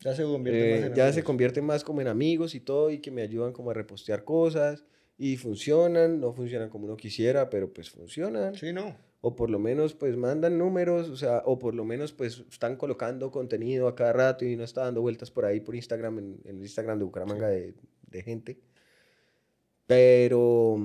[0.01, 1.25] Ya se convierte Eh, más en ya se amigos.
[1.25, 4.85] convierten más como en amigos y todo y que me ayudan como a repostear cosas
[5.19, 8.55] y funcionan, no funcionan como uno quisiera, pero pues funcionan.
[8.55, 8.97] Sí, no.
[9.23, 12.77] O por lo menos pues mandan números, o sea, o por lo menos pues están
[12.77, 16.41] colocando contenido a cada rato y no está dando vueltas por ahí por Instagram, en,
[16.45, 17.75] en el Instagram de Bucaramanga de,
[18.09, 18.61] de gente.
[19.87, 20.77] Pero,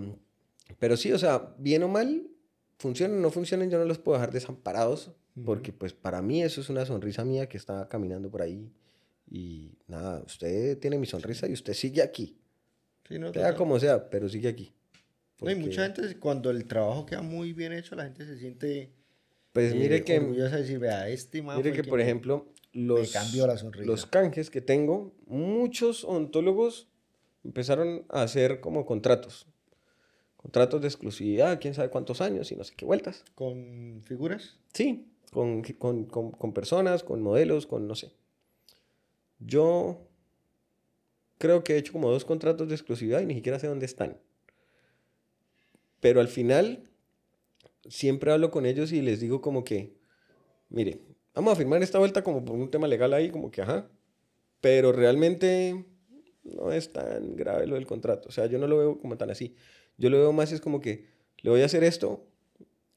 [0.80, 2.28] pero sí, o sea, bien o mal,
[2.78, 5.12] funcionan o no funcionan, yo no los puedo dejar desamparados,
[5.46, 8.72] porque pues para mí eso es una sonrisa mía que está caminando por ahí.
[9.34, 12.38] Y nada, usted tiene mi sonrisa y usted sigue aquí.
[13.08, 13.28] Sí, no.
[13.32, 13.56] Sea total.
[13.56, 14.74] como sea, pero sigue aquí.
[15.40, 18.38] No, y Porque, mucha gente, cuando el trabajo queda muy bien hecho, la gente se
[18.38, 18.92] siente
[19.54, 20.20] Pues eh, mire que...
[20.20, 24.60] orgullosa de decir, vea, este Mire que, por me- ejemplo, los, la los canjes que
[24.62, 26.90] tengo, muchos ontólogos
[27.44, 29.48] empezaron a hacer como contratos.
[30.38, 33.24] Contratos de exclusividad, quién sabe cuántos años y no sé qué vueltas.
[33.36, 34.58] con figuras.
[34.74, 38.12] Sí, con, con, con- con personas, con modelos, con no sé.
[39.46, 40.08] Yo
[41.38, 44.18] creo que he hecho como dos contratos de exclusividad y ni siquiera sé dónde están.
[46.00, 46.90] Pero al final,
[47.90, 49.96] siempre hablo con ellos y les digo como que,
[50.70, 51.02] mire,
[51.34, 53.90] vamos a firmar esta vuelta como por un tema legal ahí, como que, ajá.
[54.62, 55.86] Pero realmente
[56.44, 58.30] no es tan grave lo del contrato.
[58.30, 59.56] O sea, yo no lo veo como tan así.
[59.98, 61.08] Yo lo veo más es como que
[61.42, 62.28] le voy a hacer esto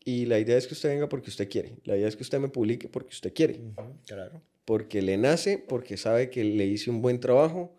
[0.05, 1.78] y la idea es que usted venga porque usted quiere.
[1.84, 3.61] La idea es que usted me publique porque usted quiere.
[4.07, 4.42] claro.
[4.64, 7.76] Porque le nace, porque sabe que le hice un buen trabajo,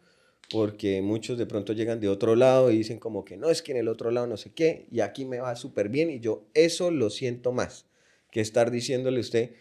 [0.50, 3.72] porque muchos de pronto llegan de otro lado y dicen como que no, es que
[3.72, 6.48] en el otro lado no sé qué, y aquí me va súper bien y yo
[6.54, 7.86] eso lo siento más
[8.32, 9.52] que estar diciéndole a usted,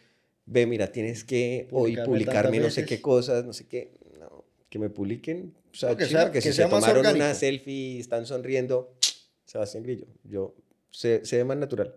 [0.47, 4.79] ve, mira, tienes que hoy publicarme no sé qué cosas, no sé qué, no, que
[4.79, 8.95] me publiquen, o sea, que, que, si se tomaron una selfie, están sonriendo,
[9.45, 10.55] Sebastián Grillo, yo,
[10.91, 11.97] se, se ve más natural.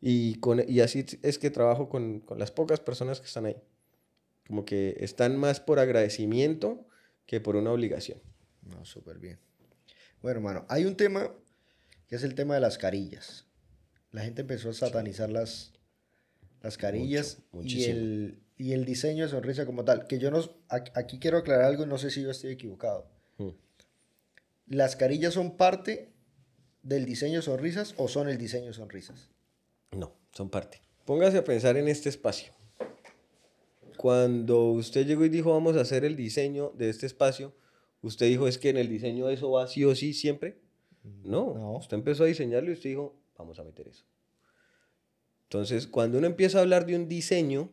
[0.00, 3.56] Y, con, y así es que trabajo con, con las pocas personas que están ahí.
[4.46, 6.86] Como que están más por agradecimiento
[7.26, 8.20] que por una obligación.
[8.62, 9.38] No, súper bien.
[10.22, 11.30] Bueno, hermano, hay un tema
[12.06, 13.46] que es el tema de las carillas.
[14.10, 15.72] La gente empezó a satanizar las,
[16.62, 20.06] las carillas y, el, y el diseño de sonrisa como tal.
[20.06, 23.06] Que yo no, aquí quiero aclarar algo, no sé si yo estoy equivocado.
[23.38, 23.50] Mm.
[24.66, 26.12] ¿Las carillas son parte
[26.82, 29.30] del diseño de sonrisas o son el diseño de sonrisas?
[29.90, 30.80] No, son parte.
[31.04, 32.52] Póngase a pensar en este espacio.
[33.96, 37.54] Cuando usted llegó y dijo vamos a hacer el diseño de este espacio,
[38.02, 40.58] usted dijo es que en el diseño eso va sí o sí siempre.
[41.02, 41.76] Mm, no, no.
[41.76, 44.04] usted empezó a diseñarlo y usted dijo vamos a meter eso.
[45.44, 47.70] Entonces, cuando uno empieza a hablar de un diseño,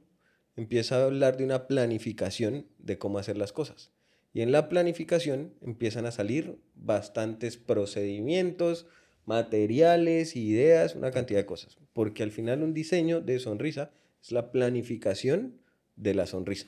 [0.56, 3.92] empieza a hablar de una planificación de cómo hacer las cosas.
[4.34, 8.88] Y en la planificación empiezan a salir bastantes procedimientos,
[9.26, 11.78] materiales, ideas, una cantidad de cosas.
[11.94, 13.92] Porque al final un diseño de sonrisa
[14.22, 15.61] es la planificación
[16.02, 16.68] de la sonrisa.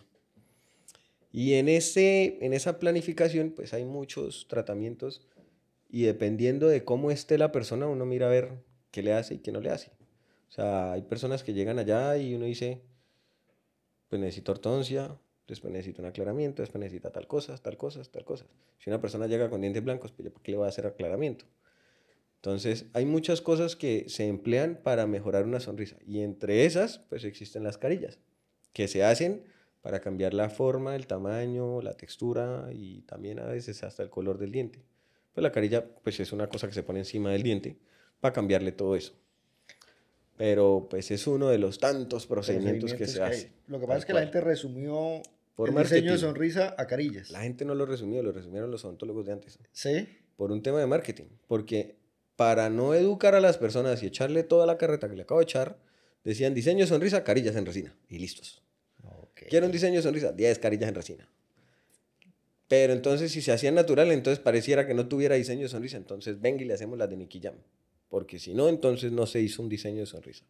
[1.31, 5.27] Y en, ese, en esa planificación, pues hay muchos tratamientos
[5.89, 9.39] y dependiendo de cómo esté la persona, uno mira a ver qué le hace y
[9.39, 9.91] qué no le hace.
[10.49, 12.83] O sea, hay personas que llegan allá y uno dice,
[14.07, 15.17] pues necesito ortodoncia,
[15.47, 18.45] después necesito un aclaramiento, después necesita tal cosa, tal cosa, tal cosa.
[18.77, 21.45] Si una persona llega con dientes blancos, pues ¿para qué le va a hacer aclaramiento?
[22.35, 27.23] Entonces, hay muchas cosas que se emplean para mejorar una sonrisa y entre esas, pues
[27.23, 28.19] existen las carillas
[28.73, 29.43] que se hacen
[29.81, 34.37] para cambiar la forma, el tamaño, la textura y también a veces hasta el color
[34.37, 34.83] del diente.
[35.33, 37.77] Pues la carilla pues es una cosa que se pone encima del diente
[38.19, 39.13] para cambiarle todo eso.
[40.37, 43.51] Pero pues es uno de los tantos procedimientos, que se hace.
[43.67, 45.21] Lo que pasa es que la gente resumió
[45.55, 47.29] por el diseño de sonrisa a carillas.
[47.29, 49.59] La gente no lo resumió, lo resumieron los odontólogos de antes.
[49.71, 50.07] ¿Sí?
[50.37, 51.25] Por un tema de marketing.
[51.47, 51.97] Porque
[52.35, 55.43] para no educar a las personas y echarle toda la carreta que le acabo de
[55.43, 55.77] echar,
[56.23, 57.95] decían diseño de sonrisa, carillas en resina.
[58.09, 58.61] Y listos.
[59.49, 61.29] Quiero un diseño de sonrisa, 10 carillas en resina.
[62.67, 65.97] Pero entonces, si se hacía natural, entonces pareciera que no tuviera diseño de sonrisa.
[65.97, 67.55] Entonces, venga y le hacemos las de Nicky Jam.
[68.09, 70.45] Porque si no, entonces no se hizo un diseño de sonrisa.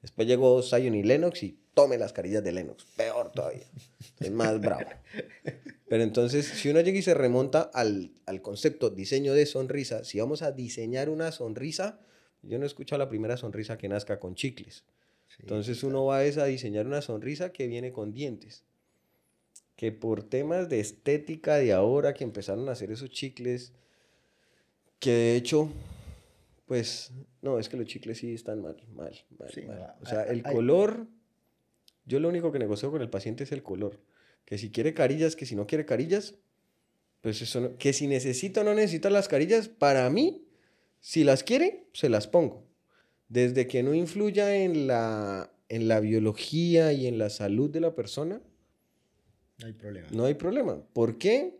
[0.00, 2.84] Después llegó Zion y Lennox y tome las carillas de Lennox.
[2.96, 3.66] Peor todavía.
[4.18, 4.88] Es más bravo.
[5.88, 10.18] Pero entonces, si uno llega y se remonta al, al, concepto diseño de sonrisa, si
[10.18, 12.00] vamos a diseñar una sonrisa,
[12.42, 14.84] yo no he escuchado la primera sonrisa que nazca con chicles.
[15.40, 18.64] Entonces uno va a diseñar una sonrisa que viene con dientes.
[19.76, 23.72] Que por temas de estética de ahora que empezaron a hacer esos chicles,
[24.98, 25.68] que de hecho,
[26.66, 29.50] pues, no, es que los chicles sí están mal, mal, mal.
[30.00, 31.08] O sea, el color,
[32.06, 33.98] yo lo único que negocio con el paciente es el color.
[34.44, 36.34] Que si quiere carillas, que si no quiere carillas,
[37.20, 40.44] pues eso que si necesita o no necesita las carillas, para mí,
[41.00, 42.71] si las quiere, se las pongo
[43.32, 47.94] desde que no influya en la, en la biología y en la salud de la
[47.94, 48.42] persona,
[49.58, 50.08] no hay problema.
[50.12, 50.82] No hay problema.
[50.92, 51.58] ¿Por qué?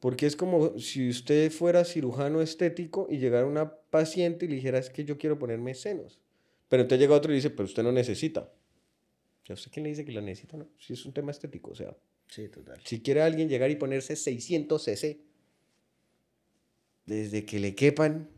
[0.00, 4.78] Porque es como si usted fuera cirujano estético y llegara una paciente y le dijera,
[4.78, 6.18] es que yo quiero ponerme senos.
[6.68, 8.52] Pero entonces llega otro y dice, pero usted no necesita.
[9.44, 10.56] ¿Ya usted quién le dice que la necesita?
[10.56, 11.96] No, si es un tema estético, o sea.
[12.26, 12.80] Sí, total.
[12.84, 15.20] Si quiere alguien llegar y ponerse 600 cc,
[17.06, 18.28] desde que le quepan,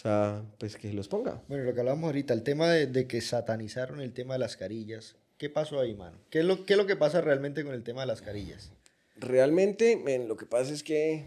[0.00, 1.42] o sea, pues que los ponga.
[1.46, 5.16] Bueno, lo que hablábamos ahorita, el tema de, que satanizaron el tema de las carillas.
[5.36, 6.16] ¿Qué pasó ahí, mano?
[6.30, 8.72] ¿Qué es, lo, ¿Qué es lo que pasa realmente con el tema de las carillas?
[9.16, 11.26] Realmente, lo que pasa es que.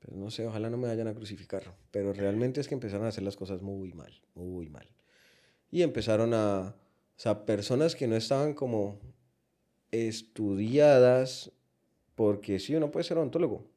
[0.00, 1.76] Pues no sé, ojalá no me vayan a crucificar.
[1.92, 4.88] Pero realmente es que empezaron a hacer las cosas muy mal, muy mal.
[5.70, 6.74] Y empezaron a.
[6.74, 8.98] O sea, personas que no estaban como
[9.92, 11.52] estudiadas,
[12.16, 13.71] porque sí, uno puede ser odontólogo,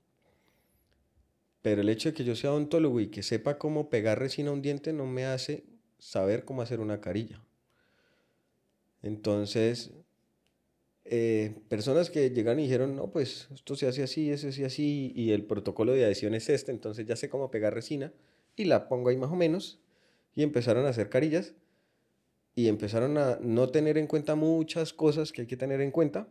[1.66, 4.54] pero el hecho de que yo sea odontólogo y que sepa cómo pegar resina a
[4.54, 5.64] un diente no me hace
[5.98, 7.42] saber cómo hacer una carilla.
[9.02, 9.90] Entonces,
[11.06, 14.66] eh, personas que llegan y dijeron, no, pues esto se hace así, eso se hace
[14.66, 18.14] así, y el protocolo de adhesión es este, entonces ya sé cómo pegar resina,
[18.56, 19.82] y la pongo ahí más o menos,
[20.36, 21.56] y empezaron a hacer carillas,
[22.54, 26.28] y empezaron a no tener en cuenta muchas cosas que hay que tener en cuenta,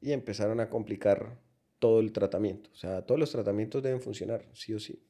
[0.00, 1.38] y empezaron a complicar
[1.80, 2.70] todo el tratamiento.
[2.72, 5.02] O sea, todos los tratamientos deben funcionar, sí o sí.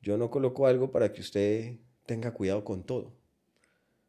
[0.00, 1.76] Yo no coloco algo para que usted
[2.06, 3.12] tenga cuidado con todo.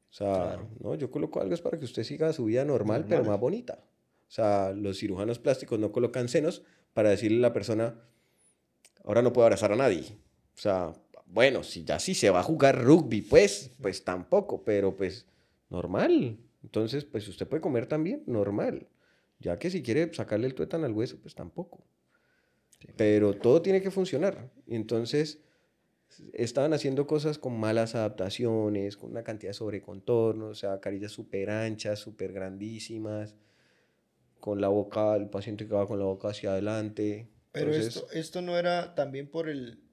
[0.09, 3.23] O sea, no, yo coloco algo es para que usted siga su vida normal, pero
[3.23, 3.83] más bonita.
[4.27, 6.63] O sea, los cirujanos plásticos no colocan senos
[6.93, 7.95] para decirle a la persona,
[9.03, 10.03] ahora no puedo abrazar a nadie.
[10.55, 10.93] O sea,
[11.25, 15.25] bueno, si ya sí se va a jugar rugby, pues, pues tampoco, pero pues
[15.69, 16.37] normal.
[16.63, 18.87] Entonces, pues usted puede comer también, normal.
[19.41, 21.83] Ya que si quiere sacarle el tuétano al hueso, pues tampoco.
[22.95, 24.51] Pero todo tiene que funcionar.
[24.67, 25.39] Y entonces
[26.33, 31.49] estaban haciendo cosas con malas adaptaciones, con una cantidad de sobrecontornos, o sea, carillas súper
[31.49, 33.35] anchas, súper grandísimas,
[34.39, 37.29] con la boca, el paciente que va con la boca hacia adelante.
[37.51, 39.83] Pero esto, esto no era también por el,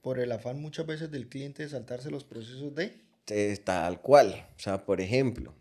[0.00, 3.06] por el afán muchas veces del cliente de saltarse los procesos de...
[3.64, 4.46] Tal cual.
[4.56, 5.54] O sea, por ejemplo,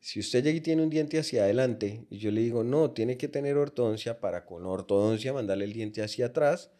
[0.00, 3.18] si usted llega y tiene un diente hacia adelante y yo le digo, no, tiene
[3.18, 6.70] que tener ortodoncia para con ortodoncia mandarle el diente hacia atrás,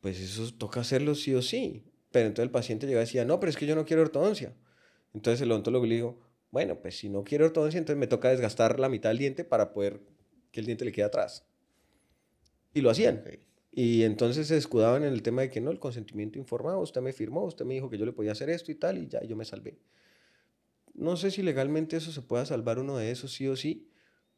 [0.00, 1.84] pues eso toca hacerlo sí o sí.
[2.12, 4.54] Pero entonces el paciente llega y decía, no, pero es que yo no quiero ortodoncia.
[5.12, 6.20] Entonces el odontólogo le dijo,
[6.52, 9.72] bueno, pues si no quiere ortodoncia, entonces me toca desgastar la mitad del diente para
[9.72, 10.00] poder
[10.52, 11.44] que el diente le quede atrás.
[12.72, 13.24] Y lo hacían.
[13.72, 17.12] Y entonces se escudaban en el tema de que no, el consentimiento informado, usted me
[17.12, 19.34] firmó, usted me dijo que yo le podía hacer esto y tal, y ya yo
[19.36, 19.76] me salvé.
[20.96, 23.88] No sé si legalmente eso se pueda salvar uno de esos, sí o sí.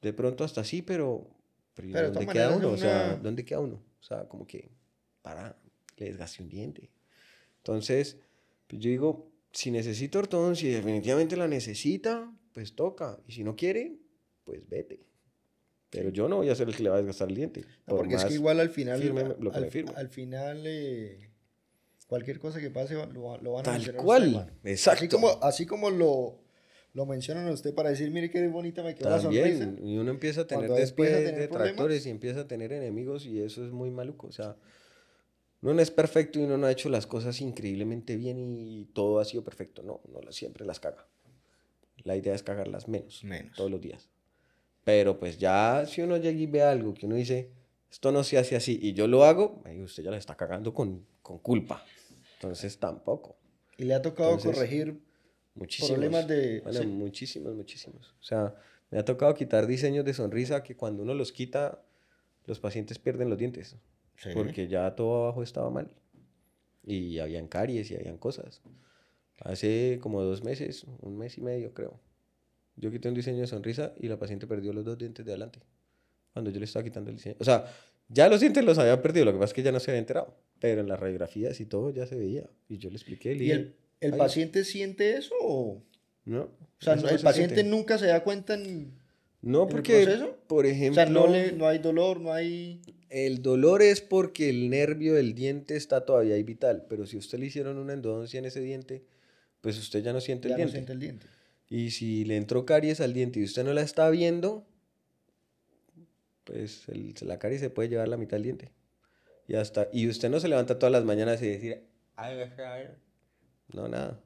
[0.02, 1.28] De pronto hasta sí, pero,
[1.74, 2.70] pero, ¿dónde queda uno?
[2.70, 3.82] O sea, ¿dónde queda uno?
[4.00, 4.70] O sea, como que
[5.22, 5.56] para,
[5.96, 6.90] le desgaste un diente.
[7.58, 8.18] Entonces,
[8.66, 13.18] pues yo digo, si necesita ortodoncia y definitivamente la necesita, pues toca.
[13.26, 13.96] Y si no quiere,
[14.44, 15.00] pues vete.
[15.90, 17.64] Pero yo no voy a ser el que le va a desgastar el diente.
[17.86, 19.00] porque es que igual al final,
[19.54, 21.30] al, final, eh,
[22.06, 24.98] cualquier cosa que pase lo, lo van a Tal cual, exacto.
[24.98, 26.40] Así como, así como lo,
[26.98, 29.72] lo mencionan a usted para decir, mire qué bonita me quedó la sonrisa.
[29.84, 33.70] Y uno empieza a tener después detractores y empieza a tener enemigos y eso es
[33.70, 34.26] muy maluco.
[34.26, 34.56] O sea,
[35.62, 39.20] uno no es perfecto y uno no ha hecho las cosas increíblemente bien y todo
[39.20, 39.84] ha sido perfecto.
[39.84, 41.06] No, no siempre las caga.
[42.02, 43.56] La idea es cagarlas menos, menos.
[43.56, 44.08] todos los días.
[44.82, 47.52] Pero pues ya si uno llega y ve algo que uno dice,
[47.88, 51.06] esto no se hace así y yo lo hago, usted ya la está cagando con,
[51.22, 51.84] con culpa.
[52.34, 53.36] Entonces tampoco.
[53.76, 55.00] ¿Y le ha tocado corregir
[55.58, 56.60] muchísimos, problemas de...
[56.60, 58.14] Bueno, muchísimos, muchísimos.
[58.20, 58.54] O sea,
[58.90, 61.82] me ha tocado quitar diseños de sonrisa que cuando uno los quita,
[62.46, 63.76] los pacientes pierden los dientes.
[64.34, 65.90] Porque ya todo abajo estaba mal.
[66.84, 68.62] Y habían caries y habían cosas.
[69.40, 72.00] Hace como dos meses, un mes y medio creo,
[72.78, 75.60] yo quité un diseño de sonrisa y la paciente perdió los dos dientes de adelante.
[76.32, 77.36] Cuando yo le estaba quitando el diseño.
[77.40, 77.66] O sea,
[78.08, 79.98] ya los dientes los había perdido, lo que pasa es que ya no se había
[79.98, 80.36] enterado.
[80.60, 82.48] Pero en las radiografías y todo ya se veía.
[82.68, 83.34] Y yo le expliqué.
[83.34, 85.82] ¿Y el, el paciente siente eso o...?
[86.24, 86.42] No.
[86.42, 88.92] O sea, el paciente nunca se da cuenta en,
[89.40, 91.02] no, porque, por ejemplo...
[91.02, 92.80] O sea, no, le, no hay dolor, no hay...
[93.08, 97.38] El dolor es porque el nervio del diente está todavía ahí vital, pero si usted
[97.38, 99.04] le hicieron una endodoncia en ese diente,
[99.60, 100.66] pues usted ya no siente el diente.
[100.66, 101.26] No siente el diente.
[101.70, 104.66] Y si le entró caries al diente y usted no la está viendo,
[106.44, 106.84] pues
[107.22, 108.72] la caries se puede llevar la mitad del diente.
[109.46, 111.84] Y hasta y usted no se levanta todas las mañanas y decir,
[113.72, 114.20] no, nada.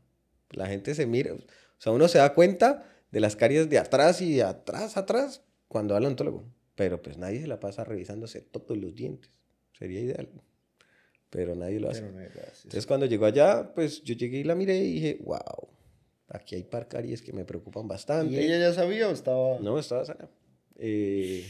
[0.50, 1.38] La gente se mira, o
[1.78, 5.94] sea, uno se da cuenta de las caries de atrás y de atrás, atrás, cuando
[5.94, 6.44] va al ontólogo.
[6.74, 9.30] Pero pues nadie se la pasa revisándose todos los dientes.
[9.78, 10.28] Sería ideal.
[11.30, 12.04] Pero nadie lo hace.
[12.06, 15.68] Entonces cuando llegó allá, pues yo llegué y la miré y dije, wow,
[16.28, 18.34] aquí hay par caries que me preocupan bastante.
[18.34, 19.58] ¿Y ella ya sabía o estaba...?
[19.60, 20.28] No, estaba sana.
[20.76, 21.44] Eh,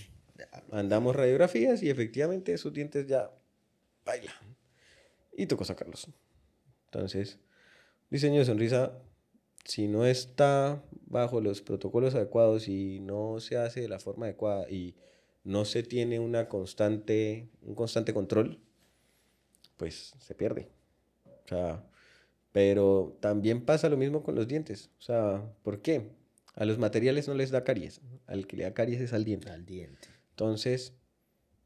[0.70, 3.30] mandamos radiografías y efectivamente esos dientes ya
[4.04, 4.34] bailan.
[5.36, 6.08] Y tocó sacarlos.
[6.86, 7.38] Entonces,
[8.12, 8.92] diseño de sonrisa
[9.64, 14.68] si no está bajo los protocolos adecuados y no se hace de la forma adecuada
[14.70, 14.96] y
[15.44, 18.60] no se tiene una constante, un constante control,
[19.78, 20.68] pues se pierde.
[21.24, 21.84] O sea,
[22.52, 24.90] pero también pasa lo mismo con los dientes.
[24.98, 26.10] O sea, ¿por qué?
[26.54, 28.02] A los materiales no les da caries.
[28.26, 29.48] Al que le da caries es al diente.
[29.48, 30.08] Al diente.
[30.30, 30.92] Entonces,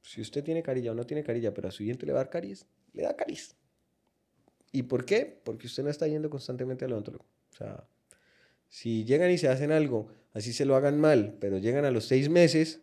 [0.03, 2.25] si usted tiene carilla o no tiene carilla, pero a su diente le va a
[2.25, 3.57] dar caries, le da caries.
[4.73, 5.41] ¿Y por qué?
[5.45, 7.25] Porque usted no está yendo constantemente al odontólogo.
[7.53, 7.85] O sea,
[8.69, 12.07] si llegan y se hacen algo, así se lo hagan mal, pero llegan a los
[12.07, 12.81] seis meses,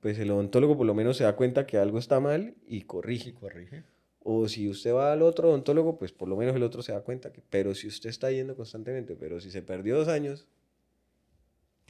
[0.00, 3.34] pues el odontólogo por lo menos se da cuenta que algo está mal y corrige.
[3.34, 3.84] corrige.
[4.20, 7.02] O si usted va al otro odontólogo, pues por lo menos el otro se da
[7.02, 10.46] cuenta que, pero si usted está yendo constantemente, pero si se perdió dos años,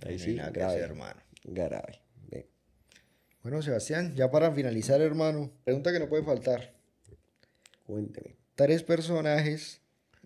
[0.05, 1.21] ahí sí, grave, hermano.
[1.45, 2.01] Garay.
[2.29, 2.49] Ve.
[3.43, 6.75] Bueno, Sebastián, ya para finalizar, hermano, pregunta que no puede faltar.
[7.85, 8.44] Cuénteme.
[8.55, 9.81] Tres personajes,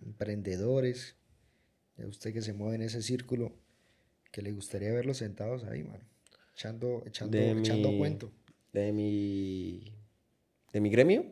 [0.05, 1.15] emprendedores,
[1.97, 3.51] de usted que se mueve en ese círculo,
[4.31, 6.03] que le gustaría verlos sentados ahí, mano.
[6.53, 8.31] Echando, echando, De echando mi- cuento.
[8.73, 9.95] De mi.
[10.71, 11.25] ¿De mi gremio?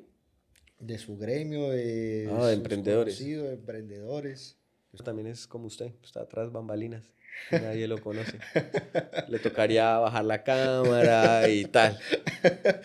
[0.79, 3.15] De su gremio, de, Ah, de emprendedores.
[3.17, 4.57] conocidos, de emprendedores.
[5.03, 7.03] También es como usted, está atrás bambalinas.
[7.51, 8.37] Nadie lo conoce.
[9.29, 11.97] Le tocaría bajar la cámara y tal.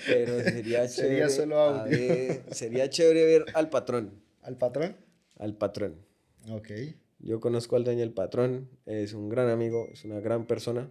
[0.07, 1.29] Pero sería Sería chévere.
[1.31, 1.99] solo a audio.
[1.99, 4.23] ver- sería chévere ver al patrón.
[4.43, 4.97] ¿Al patrón?
[5.39, 5.97] Al patrón.
[6.51, 6.71] Ok.
[7.21, 8.69] Yo conozco al dueño del patrón.
[8.87, 10.91] Es un gran amigo, es una gran persona.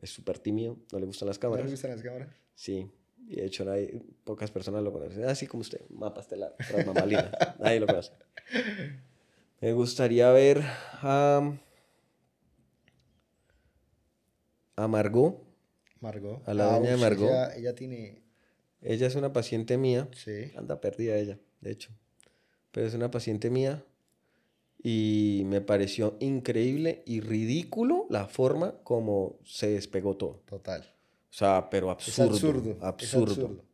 [0.00, 1.70] Es súper tímido, no le gustan las ¿No le cámaras.
[1.70, 2.28] gustan las cámaras?
[2.54, 2.90] Sí.
[3.28, 5.24] Y de hecho, nadie- pocas personas lo conocen.
[5.24, 7.30] Así como usted, mapa estelar, tras bambalinas.
[7.58, 8.12] Nadie lo conoce.
[9.60, 10.62] Me gustaría ver
[11.02, 11.52] a.
[14.84, 15.36] a Margot.
[16.00, 16.42] Margot.
[16.48, 17.28] A la doña de ush, Margot.
[17.28, 18.22] Ella, ella tiene...
[18.82, 20.08] Ella es una paciente mía.
[20.14, 20.52] Sí.
[20.56, 21.90] Anda perdida ella, de hecho.
[22.72, 23.84] Pero es una paciente mía.
[24.82, 30.40] Y me pareció increíble y ridículo la forma como se despegó todo.
[30.46, 30.80] Total.
[30.82, 32.30] O sea, pero Es absurdo.
[32.32, 32.70] absurdo.
[32.70, 33.32] es Absurdo.
[33.32, 33.64] absurdo.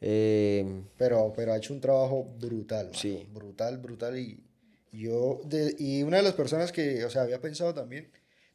[0.00, 2.98] Eh, Pero, pero ha hecho un trabajo brutal, mano.
[2.98, 3.24] Sí.
[3.32, 4.18] Brutal, brutal.
[4.18, 4.42] Y
[4.90, 8.10] yo, de- y una de las personas que, o sea, había pensado también,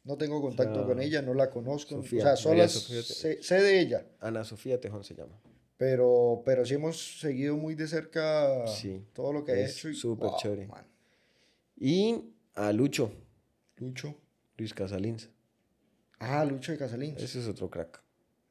[0.08, 1.96] no tengo contacto con ella, no la conozco.
[1.96, 5.38] Sofía, o sea, solo sé, sé de ella, Ana Sofía Tejón se llama.
[5.76, 9.88] pero, pero sí hemos seguido muy de cerca Sí, todo lo que ha hecho.
[9.90, 10.66] y, súper wow, chévere.
[10.66, 10.86] man.
[11.76, 13.12] Y a Lucho,
[13.76, 14.16] Lucho.
[14.56, 15.28] Luis Casalins.
[16.18, 17.14] Ah, Lucho de Casalín.
[17.16, 18.02] Ese es otro crack.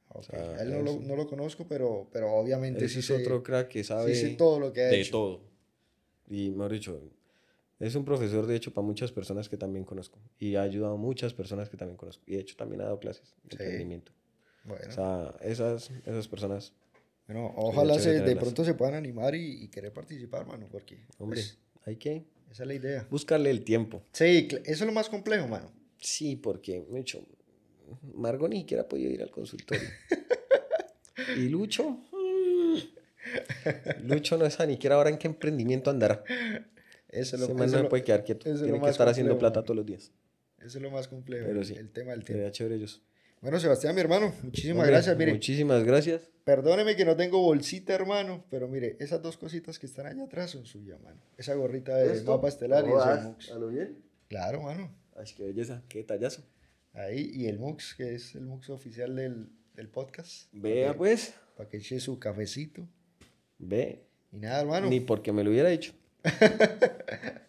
[0.10, 3.05] Ok, sea, a él no lo, no lo conozco, pero, pero obviamente Ese sí es
[3.08, 5.12] sé, otro crack que sabe sí sé todo lo que ha de hecho.
[5.12, 5.41] todo.
[6.30, 7.01] Y mejor dicho,
[7.80, 10.20] es un profesor de hecho para muchas personas que también conozco.
[10.40, 12.24] Y ha ayudado a muchas personas que también conozco.
[12.28, 13.64] Y de hecho también ha dado clases de Sí.
[13.64, 14.12] emprendimiento.
[14.64, 16.74] Bueno, O sea, esas, esas personas,
[17.28, 21.40] bueno, ojalá se, de pronto se puedan animar y, y querer participar, mano, porque hombre,
[21.42, 23.08] pues, hay que esa es la idea.
[23.10, 24.02] buscarle el tiempo.
[24.12, 25.72] Sí, eso es lo más complejo, mano.
[26.00, 27.24] Sí, porque, de hecho,
[28.16, 29.88] Margot ni siquiera ha podido ir al consultorio.
[31.38, 32.00] y Lucho,
[34.04, 36.24] Lucho no sabe ni siquiera ahora en qué emprendimiento andará.
[37.20, 38.43] Eso lo, man eso no puede quedar quieto.
[38.53, 40.11] Tiene que estar haciendo plata todos los días.
[40.59, 41.74] eso es lo más complejo, Pero el, sí.
[41.76, 42.49] el tema del tiempo.
[42.49, 43.01] Chévere ellos.
[43.41, 45.15] Bueno, Sebastián, mi hermano, muchísimas Hombre, gracias.
[45.18, 46.30] Mire, Muchísimas gracias.
[46.43, 50.49] perdóneme que no tengo bolsita, hermano, pero mire, esas dos cositas que están allá atrás
[50.51, 51.22] son suyas, mano.
[51.38, 53.51] Esa gorrita de mapa estelar y ese mux.
[53.51, 53.99] ¿A lo bien?
[54.28, 54.91] Claro, mano.
[55.15, 56.41] Ay, qué belleza, qué tallazo.
[56.93, 60.51] Ahí, y el mux, que es el mux oficial del, del podcast.
[60.51, 61.36] Vea, Para pues.
[61.55, 62.88] para que eche su cafecito.
[63.59, 64.03] Ve.
[64.32, 64.89] Y nada, hermano.
[64.89, 65.93] Ni porque me lo hubiera dicho.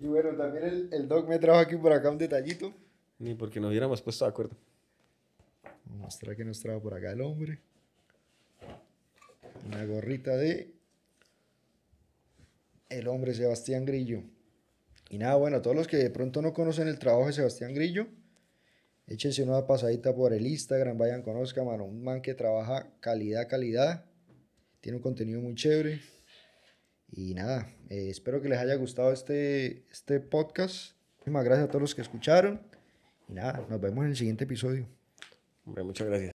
[0.00, 2.72] Y bueno, también el, el doc me trajo aquí por acá un detallito.
[3.18, 4.56] Ni porque nos hubiéramos puesto de acuerdo.
[5.86, 7.60] Vamos a mostrar que nos trajo por acá el hombre.
[9.66, 10.74] Una gorrita de
[12.90, 14.22] el hombre Sebastián Grillo.
[15.08, 18.06] Y nada, bueno, todos los que de pronto no conocen el trabajo de Sebastián Grillo,
[19.06, 21.84] échense una pasadita por el Instagram, vayan, conozcan, mano.
[21.84, 24.04] Un man que trabaja calidad, calidad.
[24.80, 26.00] Tiene un contenido muy chévere.
[27.12, 30.96] Y nada, eh, espero que les haya gustado este, este podcast.
[31.18, 32.60] Muchísimas gracias a todos los que escucharon.
[33.28, 34.86] Y nada, nos vemos en el siguiente episodio.
[35.64, 36.24] Hombre, muchas gracias.